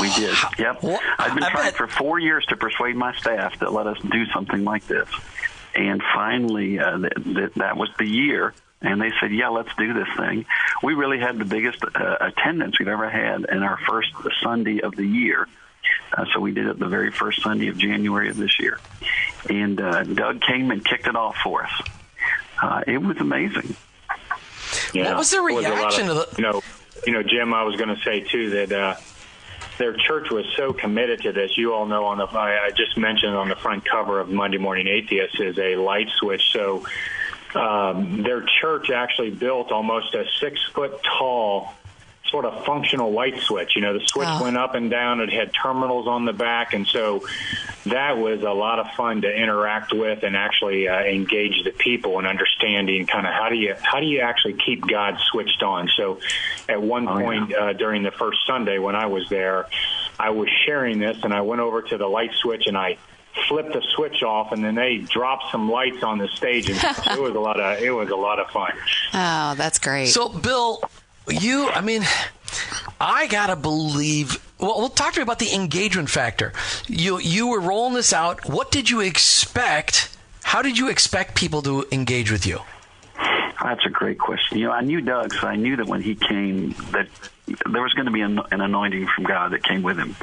[0.00, 0.34] We did.
[0.58, 0.82] Yep.
[0.82, 1.76] Well, I've been I trying bet.
[1.76, 5.08] for four years to persuade my staff to let us do something like this,
[5.74, 9.92] and finally, uh, th- th- that was the year and they said, "Yeah, let's do
[9.92, 10.46] this thing."
[10.82, 14.12] We really had the biggest uh, attendance we've ever had in our first
[14.42, 15.48] Sunday of the year.
[16.16, 18.78] Uh, so we did it the very first Sunday of January of this year,
[19.48, 21.82] and uh, Doug came and kicked it off for us.
[22.60, 23.76] Uh, it was amazing.
[24.92, 26.42] Yeah, what was the reaction was of, of the?
[26.42, 26.62] You know,
[27.06, 27.54] you know, Jim.
[27.54, 28.94] I was going to say too that uh,
[29.78, 31.56] their church was so committed to this.
[31.56, 34.58] You all know on the I, I just mentioned on the front cover of Monday
[34.58, 36.52] Morning Atheist is a light switch.
[36.52, 36.84] So
[37.54, 41.74] um, their church actually built almost a six foot tall
[42.30, 43.74] sort of functional light switch.
[43.74, 45.20] You know, the switch went up and down.
[45.20, 47.26] It had terminals on the back, and so
[47.86, 52.18] that was a lot of fun to interact with and actually uh, engage the people
[52.18, 55.88] and understanding kind of how do you how do you actually keep God switched on.
[55.96, 56.20] So,
[56.68, 57.56] at one oh, point yeah.
[57.56, 59.66] uh, during the first Sunday when I was there,
[60.18, 62.98] I was sharing this, and I went over to the light switch and I
[63.48, 67.20] flipped the switch off, and then they dropped some lights on the stage, and it
[67.20, 68.72] was a lot of it was a lot of fun.
[69.12, 70.06] Oh, that's great.
[70.06, 70.82] So, Bill,
[71.28, 72.02] you, I mean,
[73.00, 74.44] I gotta believe.
[74.58, 76.52] Well, well, talk to me about the engagement factor.
[76.86, 78.48] You you were rolling this out.
[78.48, 80.16] What did you expect?
[80.42, 82.60] How did you expect people to engage with you?
[83.62, 84.58] That's a great question.
[84.58, 87.08] You know, I knew Doug, so I knew that when he came, that
[87.70, 90.16] there was going to be an, an anointing from God that came with him.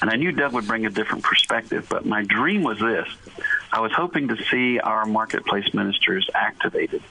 [0.00, 3.08] And I knew Doug would bring a different perspective, but my dream was this.
[3.72, 7.02] I was hoping to see our marketplace ministers activated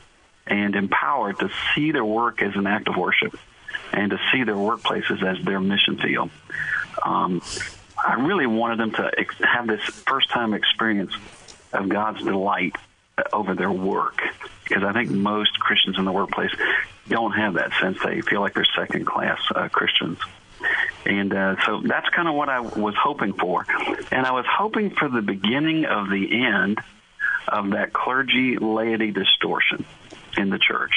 [0.46, 3.38] and empowered to see their work as an act of worship
[3.91, 6.30] and to see their workplaces as their mission field.
[7.04, 7.41] Um,
[8.06, 11.13] I really wanted them to ex- have this first time experience
[11.74, 12.76] of God's delight
[13.34, 14.22] over their work
[14.63, 16.52] because I think most Christians in the workplace
[17.10, 17.98] don't have that sense.
[18.04, 20.20] They feel like they're second class uh, Christians.
[21.06, 23.65] And uh, so that's kind of what I was hoping for.
[24.12, 26.80] And I was hoping for the beginning of the end
[27.48, 29.86] of that clergy laity distortion
[30.36, 30.93] in the church.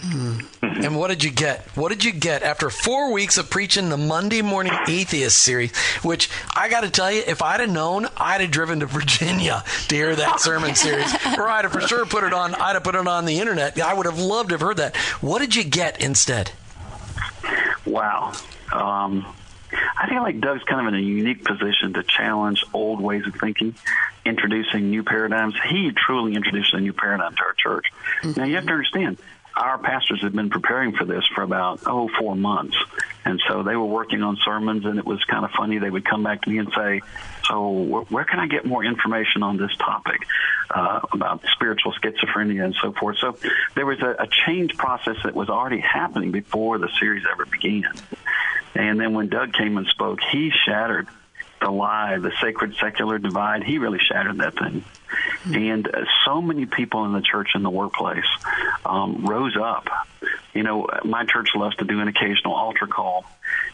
[0.00, 0.46] Mm.
[0.62, 1.60] And what did you get?
[1.76, 5.76] What did you get after four weeks of preaching the Monday Morning Atheist series?
[6.02, 9.62] Which I got to tell you, if I'd have known, I'd have driven to Virginia
[9.88, 12.54] to hear that sermon series, or I'd have for sure put it on.
[12.54, 13.78] I'd have put it on the internet.
[13.78, 14.96] I would have loved to have heard that.
[15.20, 16.52] What did you get instead?
[17.84, 18.32] Wow.
[18.72, 19.26] Um,
[19.72, 23.34] I feel like Doug's kind of in a unique position to challenge old ways of
[23.34, 23.74] thinking,
[24.24, 25.54] introducing new paradigms.
[25.68, 27.86] He truly introduced a new paradigm to our church.
[28.22, 28.40] Mm-hmm.
[28.40, 29.18] Now, you have to understand,
[29.56, 32.76] our pastors had been preparing for this for about, oh, four months.
[33.24, 35.78] And so they were working on sermons, and it was kind of funny.
[35.78, 37.02] They would come back to me and say,
[37.46, 40.20] So, where can I get more information on this topic
[40.74, 43.18] uh, about spiritual schizophrenia and so forth?
[43.18, 43.36] So,
[43.74, 47.92] there was a, a change process that was already happening before the series ever began.
[48.74, 51.08] And then when Doug came and spoke, he shattered
[51.60, 53.64] the lie, the sacred secular divide.
[53.64, 54.84] He really shattered that thing.
[55.44, 55.54] Mm-hmm.
[55.54, 58.24] And uh, so many people in the church and the workplace
[58.84, 59.88] um, rose up.
[60.54, 63.24] You know, my church loves to do an occasional altar call.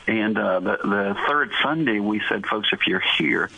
[0.07, 3.51] And uh, the, the third Sunday, we said, folks, if you're here,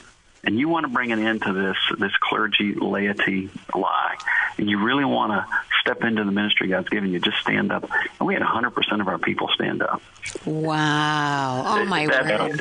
[0.45, 4.17] and you want to bring an end to this this clergy laity lie,
[4.57, 5.47] and you really want to
[5.89, 7.89] step into the ministry God's given you, just stand up.
[8.21, 10.03] And we had 100% of our people stand up.
[10.45, 11.63] Wow!
[11.67, 12.61] Oh my That- word!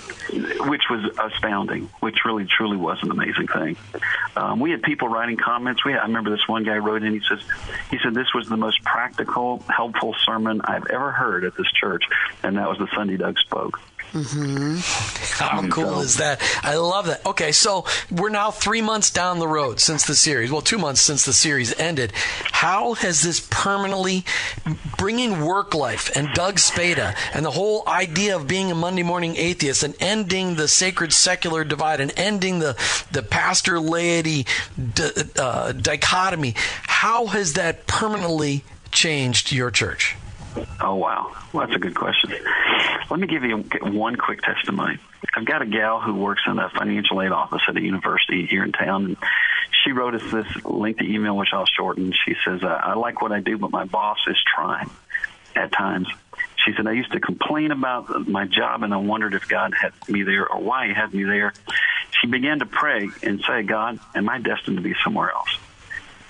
[0.69, 1.89] Which was astounding.
[1.99, 3.75] Which really truly was an amazing thing.
[4.37, 5.83] Um, we had people writing comments.
[5.83, 7.11] We had, I remember this one guy wrote in.
[7.13, 7.41] He says,
[7.91, 12.03] he said this was the most practical, helpful sermon I've ever heard at this church,
[12.43, 13.81] and that was the Sunday Doug spoke.
[14.13, 16.41] How cool is that?
[16.63, 17.25] I love that.
[17.25, 20.51] Okay, so we're now three months down the road since the series.
[20.51, 22.13] Well, two months since the series ended.
[22.15, 24.25] How has this permanently
[24.97, 29.35] bringing work life and Doug Spada and the whole idea of being a Monday morning
[29.35, 32.75] atheist and ending the sacred secular divide and ending the
[33.11, 34.45] the pastor laity
[34.93, 36.53] di- uh, dichotomy?
[36.83, 40.15] How has that permanently changed your church?
[40.79, 42.31] Oh wow, well, that's a good question.
[43.09, 44.99] Let me give you one quick testimony.
[45.35, 48.63] I've got a gal who works in a financial aid office at a university here
[48.63, 49.17] in town, and
[49.83, 52.13] she wrote us this lengthy email, which I'll shorten.
[52.25, 54.89] She says, "I I like what I do, but my boss is trying
[55.55, 56.07] at times."
[56.65, 59.93] She said, "I used to complain about my job, and I wondered if God had
[60.07, 61.53] me there or why He had me there."
[62.21, 65.57] She began to pray and say, "God, am I destined to be somewhere else?"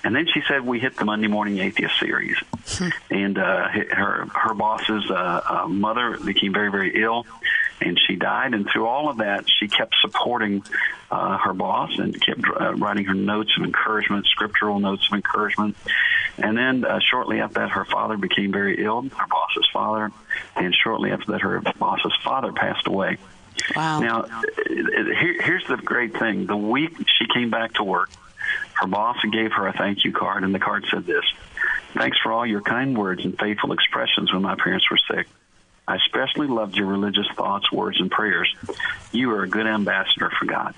[0.04, 2.36] And then she said we hit the Monday Morning Atheist series,
[3.10, 7.26] and uh, her her boss's uh, uh, mother became very very ill,
[7.80, 8.54] and she died.
[8.54, 10.62] And through all of that, she kept supporting
[11.10, 15.76] uh, her boss and kept uh, writing her notes of encouragement, scriptural notes of encouragement.
[16.38, 20.12] And then uh, shortly after that, her father became very ill, her boss's father,
[20.54, 23.18] and shortly after that, her boss's father passed away.
[23.74, 24.00] Wow!
[24.00, 28.10] Now, uh, here, here's the great thing: the week she came back to work,
[28.74, 31.24] her boss gave her a thank you card, and the card said this
[31.94, 35.26] Thanks for all your kind words and faithful expressions when my parents were sick.
[35.86, 38.54] I especially loved your religious thoughts, words, and prayers.
[39.10, 40.74] You are a good ambassador for God.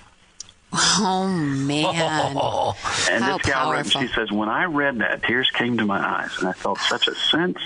[0.72, 1.85] Oh man!
[3.11, 5.98] And How this gal wrote, she says, When I read that, tears came to my
[5.98, 7.59] eyes, and I felt such a sense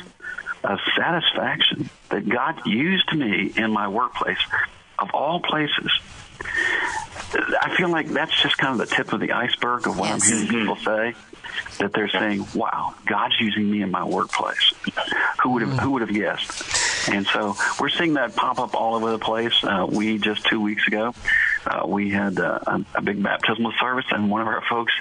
[0.62, 4.38] of satisfaction that God used me in my workplace,
[4.98, 5.90] of all places.
[7.34, 10.30] I feel like that's just kind of the tip of the iceberg of what Yes.
[10.30, 11.14] I'm hearing people say.
[11.78, 14.72] That they're saying, "Wow, God's using me in my workplace."
[15.42, 17.08] Who would have Who would have guessed?
[17.08, 19.52] And so we're seeing that pop up all over the place.
[19.62, 21.14] Uh, we just two weeks ago,
[21.66, 24.92] uh, we had uh, a, a big baptismal service, and one of our folks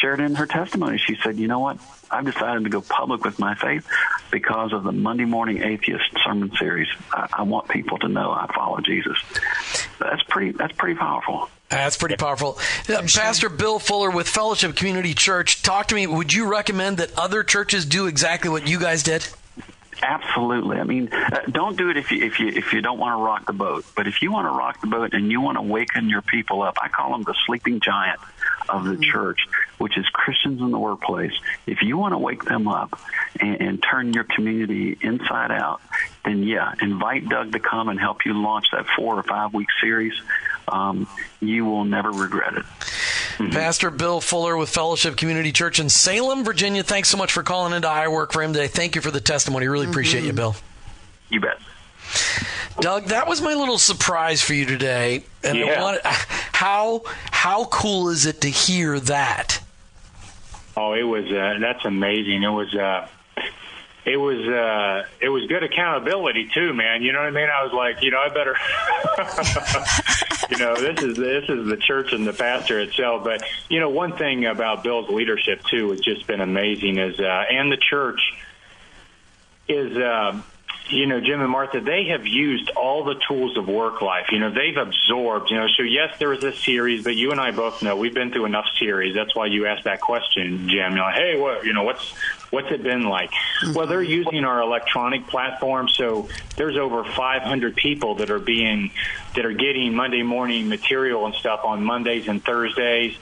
[0.00, 0.98] shared in her testimony.
[0.98, 1.78] She said, "You know what?
[2.10, 3.86] I've decided to go public with my faith
[4.30, 6.88] because of the Monday Morning Atheist sermon series.
[7.12, 9.18] I, I want people to know I follow Jesus."
[9.98, 10.52] That's pretty.
[10.52, 11.48] That's pretty powerful.
[11.70, 12.58] That's pretty powerful.
[12.88, 16.06] Uh, Pastor Bill Fuller with Fellowship Community Church, talk to me.
[16.06, 19.26] Would you recommend that other churches do exactly what you guys did?
[20.02, 20.78] Absolutely.
[20.78, 23.22] I mean, uh, don't do it if you if you if you don't want to
[23.22, 23.86] rock the boat.
[23.96, 26.62] But if you want to rock the boat and you want to waken your people
[26.62, 28.20] up, I call them the sleeping giant
[28.68, 29.02] of the mm-hmm.
[29.02, 29.40] church,
[29.78, 31.32] which is Christians in the workplace.
[31.66, 32.98] If you want to wake them up
[33.38, 35.80] and, and turn your community inside out,
[36.24, 39.68] then yeah, invite Doug to come and help you launch that four or five week
[39.80, 40.14] series.
[40.66, 41.06] Um,
[41.40, 42.64] you will never regret it.
[42.64, 43.50] Mm-hmm.
[43.50, 46.82] Pastor Bill Fuller with Fellowship Community Church in Salem, Virginia.
[46.82, 48.68] Thanks so much for calling into I Work for Him today.
[48.68, 49.66] Thank you for the testimony.
[49.66, 50.36] Really appreciate you, mm-hmm.
[50.36, 50.56] Bill.
[51.30, 51.58] You bet.
[52.80, 55.24] Doug, that was my little surprise for you today.
[55.42, 59.60] And I wanted, how how cool is it to hear that?
[60.76, 62.42] Oh, it was uh, that's amazing.
[62.42, 63.06] It was uh,
[64.04, 67.02] it was uh, it was good accountability too, man.
[67.02, 67.48] You know what I mean?
[67.48, 68.56] I was like, you know, I better,
[70.50, 73.22] you know, this is this is the church and the pastor itself.
[73.24, 76.98] But you know, one thing about Bill's leadership too has just been amazing.
[76.98, 78.20] Is uh, and the church
[79.68, 79.96] is.
[79.96, 80.42] Uh,
[80.88, 84.26] you know, Jim and Martha, they have used all the tools of work life.
[84.30, 87.40] You know, they've absorbed, you know, so yes, there was this series, but you and
[87.40, 89.14] I both know we've been through enough series.
[89.14, 90.94] That's why you asked that question, Jim.
[90.94, 92.12] You're like, hey, what, you know, what's,
[92.50, 93.30] what's it been like?
[93.30, 93.72] Mm-hmm.
[93.72, 95.88] Well, they're using our electronic platform.
[95.88, 98.90] So there's over 500 people that are being,
[99.36, 103.16] that are getting Monday morning material and stuff on Mondays and Thursdays.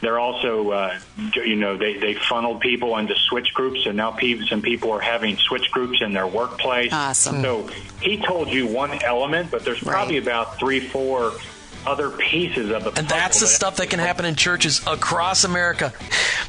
[0.00, 0.98] They're also, uh,
[1.34, 4.16] you know, they, they funneled people into switch groups, and now
[4.48, 6.92] some people are having switch groups in their workplace.
[6.92, 7.42] Awesome.
[7.42, 7.68] So
[8.00, 10.22] he told you one element, but there's probably Right.
[10.28, 11.32] about three, four
[11.88, 15.44] other pieces of the And that's the puzzle stuff that can happen in churches across
[15.44, 15.94] America.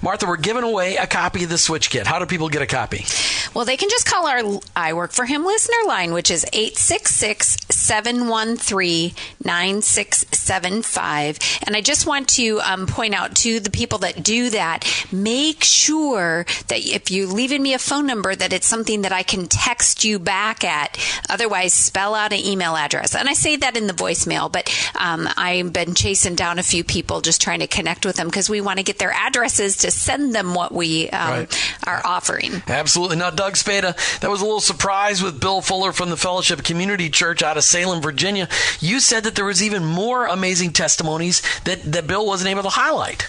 [0.01, 2.05] Martha, we're giving away a copy of the Switch Kit.
[2.05, 3.05] How do people get a copy?
[3.53, 7.57] Well, they can just call our I Work for Him listener line, which is 866
[7.69, 9.13] 713
[9.43, 11.39] 9675.
[11.65, 15.63] And I just want to um, point out to the people that do that, make
[15.63, 19.47] sure that if you're leaving me a phone number, that it's something that I can
[19.47, 20.97] text you back at.
[21.29, 23.15] Otherwise, spell out an email address.
[23.15, 26.83] And I say that in the voicemail, but um, I've been chasing down a few
[26.83, 29.91] people just trying to connect with them because we want to get their addresses to
[29.91, 31.73] send them what we um, right.
[31.87, 32.61] are offering.
[32.67, 33.17] Absolutely.
[33.17, 37.09] Now, Doug Spada, that was a little surprise with Bill Fuller from the Fellowship Community
[37.09, 38.47] Church out of Salem, Virginia.
[38.79, 42.69] You said that there was even more amazing testimonies that, that Bill wasn't able to
[42.69, 43.27] highlight.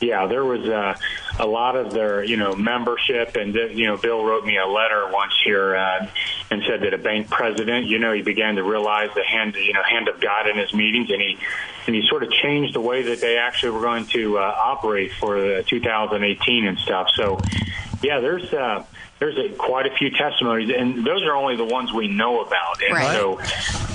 [0.00, 0.96] Yeah, there was uh,
[1.38, 5.08] a lot of their, you know, membership, and you know, Bill wrote me a letter
[5.10, 6.06] once here uh,
[6.50, 9.72] and said that a bank president, you know, he began to realize the hand, you
[9.72, 11.38] know, hand of God in his meetings, and he
[11.86, 15.12] and he sort of changed the way that they actually were going to uh, operate
[15.12, 17.08] for 2018 and stuff.
[17.14, 17.38] So,
[18.02, 18.52] yeah, there's.
[18.52, 18.84] Uh,
[19.18, 22.82] there's a, quite a few testimonies, and those are only the ones we know about.
[22.82, 23.14] And right.
[23.14, 23.38] so,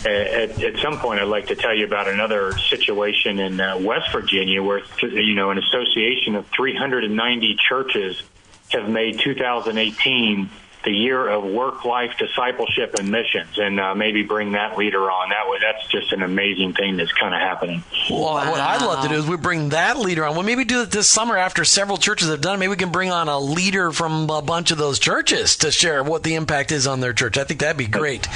[0.06, 4.12] at, at, some point, I'd like to tell you about another situation in uh, West
[4.12, 8.22] Virginia where, you know, an association of 390 churches
[8.70, 10.49] have made 2018
[10.86, 15.30] the year of work life discipleship and missions and uh, maybe bring that leader on.
[15.30, 17.84] That way that's just an amazing thing that's kind of happening.
[18.10, 18.52] Well wow.
[18.52, 20.36] what i'd love to do is we bring that leader on.
[20.36, 22.60] Well maybe do it this summer after several churches have done it.
[22.60, 26.04] Maybe we can bring on a leader from a bunch of those churches to share
[26.04, 27.38] what the impact is on their church.
[27.38, 28.28] I think that'd be great.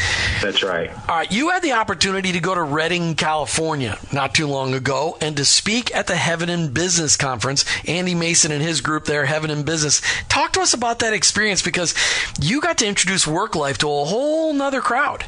[0.42, 0.90] That's right.
[0.92, 5.18] All right you had the opportunity to go to redding california not too long ago
[5.22, 7.66] and to speak at the Heaven in Business conference.
[7.88, 10.02] Andy mason and his group there Heaven in Business.
[10.28, 11.94] Talk to us about that experience because
[12.42, 15.26] you got to introduce work life to a whole nother crowd.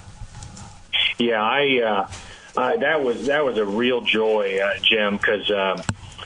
[1.18, 5.82] Yeah, I uh, uh, that was that was a real joy, uh, Jim, because uh,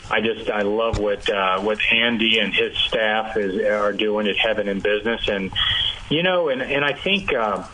[0.09, 4.37] I just I love what uh, what Andy and his staff is are doing at
[4.37, 5.51] Heaven in Business, and
[6.09, 7.33] you know, and and I think.
[7.33, 7.65] Uh,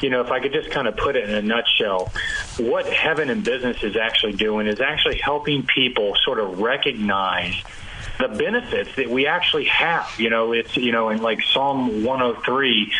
[0.00, 2.12] you know, if I could just kind of put it in a nutshell,
[2.58, 7.54] what Heaven in Business is actually doing is actually helping people sort of recognize
[8.18, 10.08] the benefits that we actually have.
[10.18, 12.92] You know, it's you know, in like Psalm 103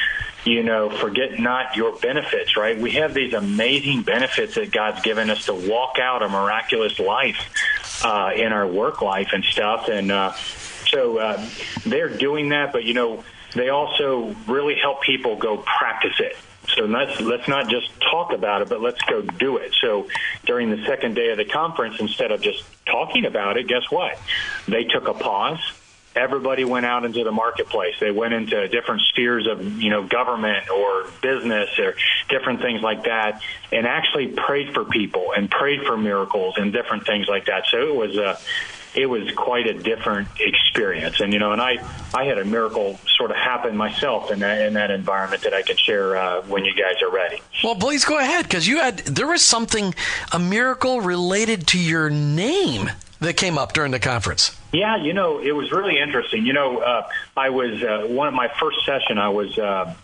[0.44, 2.78] you know, forget not your benefits, right?
[2.78, 7.50] We have these amazing benefits that God's given us to walk out a miraculous life
[8.04, 9.88] uh, in our work life and stuff.
[9.88, 11.46] And uh, so uh,
[11.84, 16.36] they're doing that, but, you know, they also really help people go practice it.
[16.78, 19.74] So let's let's not just talk about it, but let's go do it.
[19.80, 20.06] So
[20.46, 24.16] during the second day of the conference, instead of just talking about it, guess what?
[24.68, 25.58] They took a pause.
[26.14, 27.94] Everybody went out into the marketplace.
[28.00, 31.96] They went into different spheres of you know government or business or
[32.28, 37.06] different things like that, and actually prayed for people and prayed for miracles and different
[37.06, 37.66] things like that.
[37.66, 38.38] So it was a
[38.94, 41.20] it was quite a different experience.
[41.20, 41.78] And you know, and I
[42.14, 45.62] I had a miracle sort of happen myself in that in that environment that I
[45.62, 47.40] can share uh, when you guys are ready.
[47.62, 49.94] Well, please go ahead because you had there was something
[50.32, 54.56] a miracle related to your name that came up during the conference.
[54.72, 56.46] Yeah, you know, it was really interesting.
[56.46, 59.18] You know, uh, I was uh, one of my first session.
[59.18, 59.94] I was uh,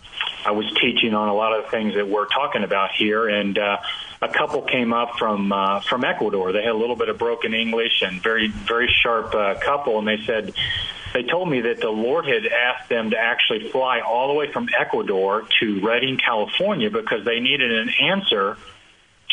[0.45, 3.57] I was teaching on a lot of the things that we're talking about here, and
[3.57, 3.77] uh,
[4.21, 6.51] a couple came up from uh, from Ecuador.
[6.51, 10.07] They had a little bit of broken English and very very sharp uh, couple, and
[10.07, 10.53] they said
[11.13, 14.51] they told me that the Lord had asked them to actually fly all the way
[14.51, 18.57] from Ecuador to Redding, California, because they needed an answer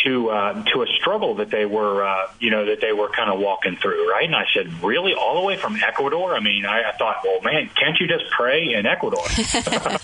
[0.05, 3.31] to uh, to a struggle that they were uh, you know that they were kind
[3.31, 4.25] of walking through, right?
[4.25, 6.35] And I said, really, all the way from Ecuador?
[6.35, 9.25] I mean, I, I thought, well, man, can't you just pray in Ecuador?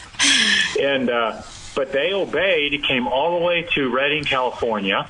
[0.81, 1.43] and uh,
[1.79, 5.09] but they obeyed, came all the way to Redding, California.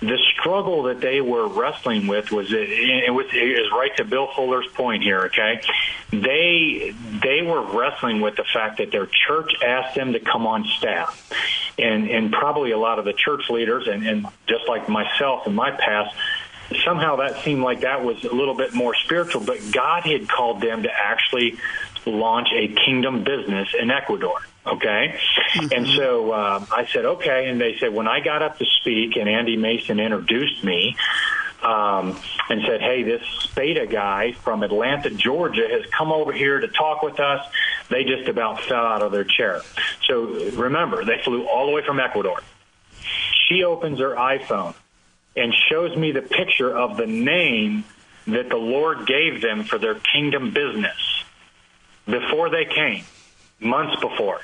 [0.00, 4.04] The struggle that they were wrestling with was it, it was it is right to
[4.04, 5.20] Bill Fuller's point here.
[5.32, 5.62] Okay,
[6.10, 10.66] they they were wrestling with the fact that their church asked them to come on
[10.76, 11.32] staff,
[11.78, 15.54] and and probably a lot of the church leaders and, and just like myself in
[15.54, 16.14] my past
[16.84, 20.60] somehow that seemed like that was a little bit more spiritual, but God had called
[20.60, 21.58] them to actually
[22.06, 24.40] launch a kingdom business in Ecuador.
[24.66, 25.18] Okay.
[25.54, 25.72] Mm-hmm.
[25.72, 27.48] And so uh, I said, okay.
[27.48, 30.96] And they said, when I got up to speak and Andy Mason introduced me,
[31.62, 32.16] um,
[32.48, 37.02] and said, "Hey, this Spada guy from Atlanta, Georgia, has come over here to talk
[37.02, 37.46] with us."
[37.88, 39.60] They just about fell out of their chair.
[40.06, 42.40] So remember, they flew all the way from Ecuador.
[43.48, 44.74] She opens her iPhone
[45.36, 47.84] and shows me the picture of the name
[48.26, 51.24] that the Lord gave them for their kingdom business
[52.06, 53.04] before they came,
[53.60, 54.40] months before.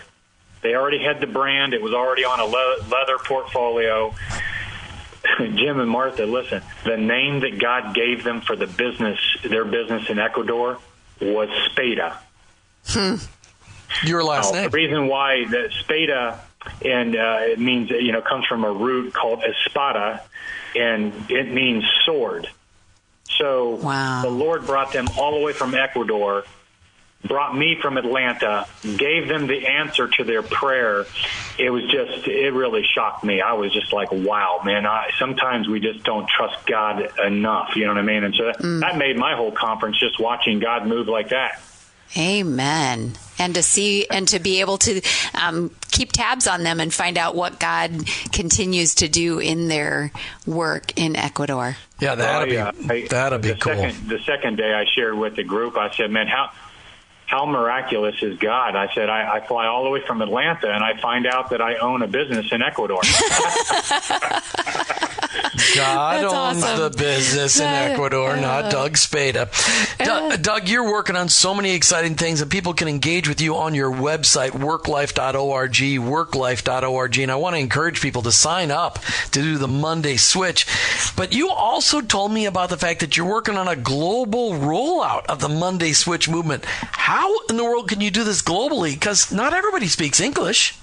[0.62, 1.74] They already had the brand.
[1.74, 4.14] It was already on a le- leather portfolio.
[5.38, 10.08] Jim and Martha, listen, the name that God gave them for the business, their business
[10.08, 10.78] in Ecuador,
[11.20, 12.18] was Spada.
[12.86, 13.16] Hmm.
[14.04, 14.70] Your last now, name.
[14.70, 16.40] The reason why that Spada
[16.84, 20.22] and uh, it means you know comes from a root called espada,
[20.74, 22.48] and it means sword.
[23.24, 24.22] So wow.
[24.22, 26.44] the Lord brought them all the way from Ecuador
[27.24, 31.06] brought me from Atlanta, gave them the answer to their prayer.
[31.58, 33.40] It was just, it really shocked me.
[33.40, 37.74] I was just like, wow, man, I, sometimes we just don't trust God enough.
[37.76, 38.24] You know what I mean?
[38.24, 38.80] And so that, mm.
[38.80, 41.60] that made my whole conference just watching God move like that.
[42.16, 43.12] Amen.
[43.38, 45.02] And to see and to be able to
[45.34, 50.12] um, keep tabs on them and find out what God continues to do in their
[50.46, 51.76] work in Ecuador.
[52.00, 53.74] Yeah, that'd well, be I, that'd be cool.
[53.74, 56.50] Second, the second day I shared with the group, I said, "Man, how
[57.26, 58.76] how miraculous is God?
[58.76, 61.60] I said, I, I, fly all the way from Atlanta and I find out that
[61.60, 63.00] I own a business in Ecuador.
[65.74, 66.80] God That's owns awesome.
[66.80, 69.48] the business in Ecuador, uh, not Doug Spada.
[69.98, 73.56] Uh, Doug, you're working on so many exciting things and people can engage with you
[73.56, 77.18] on your website, worklife.org, worklife.org.
[77.18, 78.98] And I want to encourage people to sign up
[79.32, 80.66] to do the Monday switch.
[81.16, 85.26] But you also told me about the fact that you're working on a global rollout
[85.26, 86.64] of the Monday switch movement.
[86.66, 88.94] How in the world can you do this globally?
[88.94, 90.78] Because not everybody speaks English.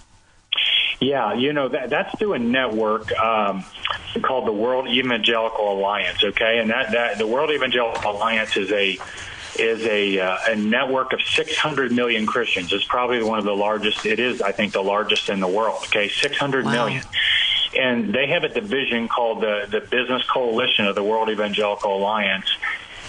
[0.99, 3.65] Yeah, you know that that's through a network um,
[4.21, 6.23] called the World Evangelical Alliance.
[6.23, 8.97] Okay, and that that the World Evangelical Alliance is a
[9.59, 12.71] is a uh, a network of 600 million Christians.
[12.71, 14.05] It's probably one of the largest.
[14.05, 15.83] It is, I think, the largest in the world.
[15.85, 16.71] Okay, 600 wow.
[16.71, 17.03] million,
[17.77, 22.49] and they have a division called the the Business Coalition of the World Evangelical Alliance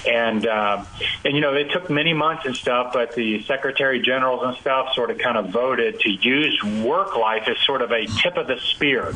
[0.07, 0.85] and uh,
[1.25, 4.95] and you know it took many months and stuff, but the secretary generals and stuff
[4.95, 8.47] sort of kind of voted to use work life as sort of a tip of
[8.47, 9.15] the spear.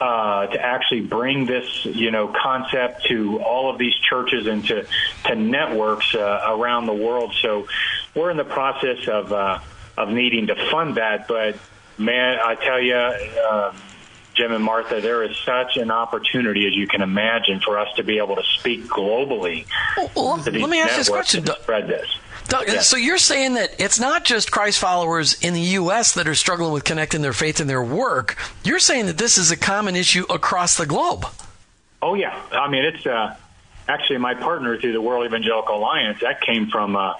[0.00, 4.84] Uh, to actually bring this, you know, concept to all of these churches and to,
[5.24, 7.32] to networks uh, around the world.
[7.40, 7.68] So
[8.12, 9.60] we're in the process of uh,
[9.96, 11.28] of needing to fund that.
[11.28, 11.56] But
[11.98, 13.76] man, I tell you, uh,
[14.34, 18.02] Jim and Martha, there is such an opportunity, as you can imagine, for us to
[18.02, 19.66] be able to speak globally.
[20.14, 21.44] Well, let me ask this question.
[21.46, 22.06] Spread this.
[22.48, 22.80] Doug, yeah.
[22.80, 26.14] So you're saying that it's not just Christ followers in the U.S.
[26.14, 28.36] that are struggling with connecting their faith and their work.
[28.64, 31.26] You're saying that this is a common issue across the globe.
[32.00, 33.36] Oh yeah, I mean it's uh,
[33.88, 36.20] actually my partner through the World Evangelical Alliance.
[36.20, 37.14] That came from uh,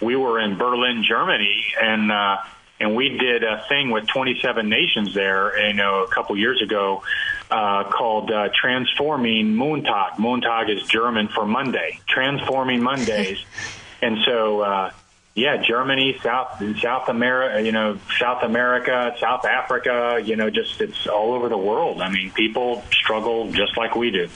[0.00, 2.36] we were in Berlin, Germany, and uh,
[2.78, 7.02] and we did a thing with 27 nations there, you know, a couple years ago,
[7.50, 10.18] uh, called uh, Transforming Montag.
[10.18, 12.00] Montag is German for Monday.
[12.08, 13.44] Transforming Mondays,
[14.02, 14.60] and so.
[14.60, 14.90] Uh,
[15.38, 21.06] yeah, Germany, South South America, you know, South America, South Africa, you know, just it's
[21.06, 22.00] all over the world.
[22.00, 24.30] I mean, people struggle just like we do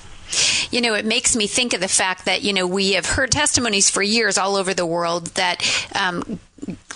[0.70, 3.30] you know, it makes me think of the fact that, you know, we have heard
[3.30, 5.62] testimonies for years all over the world that
[5.94, 6.38] um,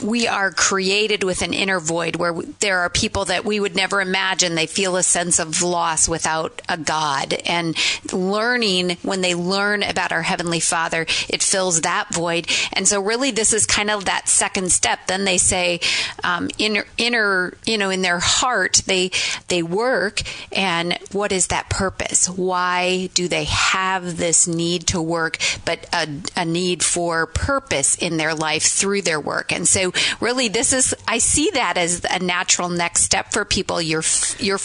[0.04, 4.00] we are created with an inner void where there are people that we would never
[4.00, 7.32] imagine they feel a sense of loss without a God.
[7.46, 7.74] And
[8.12, 12.46] learning, when they learn about our Heavenly Father, it fills that void.
[12.72, 15.06] And so, really, this is kind of that second step.
[15.06, 15.80] Then they say,
[16.22, 19.10] um, inner, inner, you know, in their heart, they
[19.48, 20.20] they work.
[20.52, 22.28] And what is that purpose?
[22.28, 28.18] Why do they have this need to work, but a, a need for purpose in
[28.18, 29.50] their life through their work?
[29.50, 33.80] And so, really, this is I see that as a natural next step for people.
[33.80, 34.02] You're
[34.38, 34.60] you're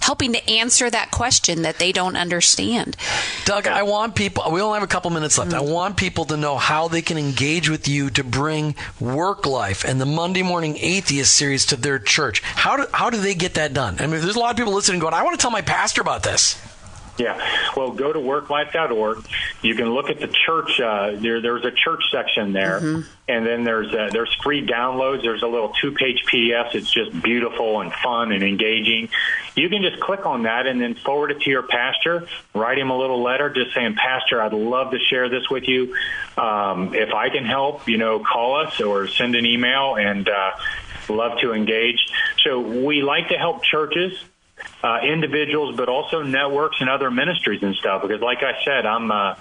[0.00, 2.96] helping to answer that question that they don't understand.
[3.44, 4.44] Doug, I want people.
[4.50, 5.50] We only have a couple minutes left.
[5.50, 5.68] Mm-hmm.
[5.68, 9.84] I want people to know how they can engage with you to bring work life
[9.84, 12.40] and the Monday Morning Atheist series to their church.
[12.42, 13.96] How do how do they get that done?
[13.98, 16.00] I mean, there's a lot of people listening going, I want to tell my pastor
[16.00, 16.56] about this.
[17.18, 17.36] Yeah.
[17.76, 19.26] Well, go to worklife.org.
[19.62, 20.80] You can look at the church.
[20.80, 23.08] Uh, there, there's a church section there, mm-hmm.
[23.26, 25.22] and then there's uh, there's free downloads.
[25.22, 26.76] There's a little two page PDF.
[26.76, 29.08] It's just beautiful and fun and engaging.
[29.56, 32.28] You can just click on that and then forward it to your pastor.
[32.54, 35.96] Write him a little letter, just saying, Pastor, I'd love to share this with you.
[36.36, 40.52] Um, if I can help, you know, call us or send an email, and uh,
[41.08, 42.06] love to engage.
[42.44, 44.12] So we like to help churches
[44.82, 48.02] uh, individuals, but also networks and other ministries and stuff.
[48.02, 49.34] Because, like I said, I'm uh,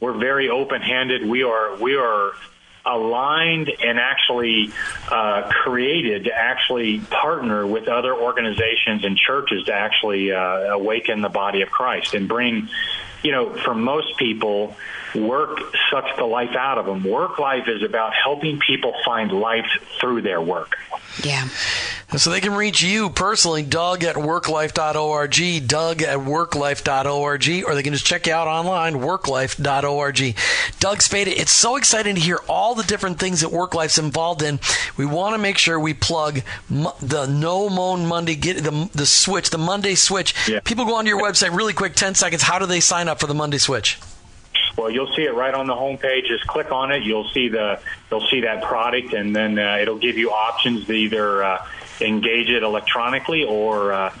[0.00, 1.26] we're very open handed.
[1.26, 2.32] We are we are
[2.86, 4.70] aligned and actually
[5.10, 11.28] uh, created to actually partner with other organizations and churches to actually uh, awaken the
[11.28, 12.68] body of Christ and bring,
[13.22, 14.76] you know, for most people,
[15.14, 15.60] work
[15.90, 17.04] sucks the life out of them.
[17.04, 19.66] Work life is about helping people find life
[20.00, 20.76] through their work.
[21.22, 21.48] Yeah.
[22.16, 27.92] So they can reach you personally, Doug at worklife.org, Doug at worklife.org, or they can
[27.92, 30.36] just check you out online, worklife.org.
[30.78, 34.60] Doug Spada, it's so exciting to hear all the different things that WorkLife's involved in.
[34.96, 39.50] We want to make sure we plug the No Moan Monday, get the, the switch,
[39.50, 40.34] the Monday switch.
[40.48, 40.60] Yeah.
[40.60, 42.42] People go onto your website really quick, 10 seconds.
[42.42, 43.98] How do they sign up for the Monday switch?
[44.76, 46.26] Well, you'll see it right on the homepage.
[46.26, 47.02] Just click on it.
[47.04, 50.92] You'll see the you'll see that product, and then uh, it'll give you options to
[50.92, 51.66] either uh,
[52.00, 54.14] engage it electronically or uh,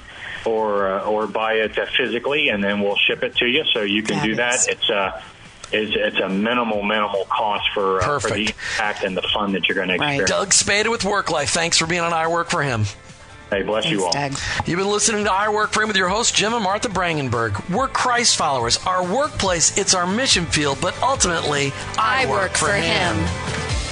[0.44, 3.64] or uh, or buy it uh, physically, and then we'll ship it to you.
[3.72, 4.68] So you can do that.
[4.68, 5.22] It's a uh,
[5.72, 9.68] it's, it's a minimal minimal cost for uh, for the impact and the fun that
[9.68, 10.30] you're going to experience.
[10.30, 11.50] Doug Spada with Work Life.
[11.50, 12.84] Thanks for being on I Work for Him.
[13.50, 14.12] Hey, bless Thanks, you all.
[14.12, 14.32] Doug.
[14.66, 17.70] You've been listening to I Work for Him with your host, Jim and Martha Brangenberg.
[17.70, 18.78] We're Christ followers.
[18.86, 23.16] Our workplace, it's our mission field, but ultimately, I, I work, work, for, him.
[23.16, 23.83] him.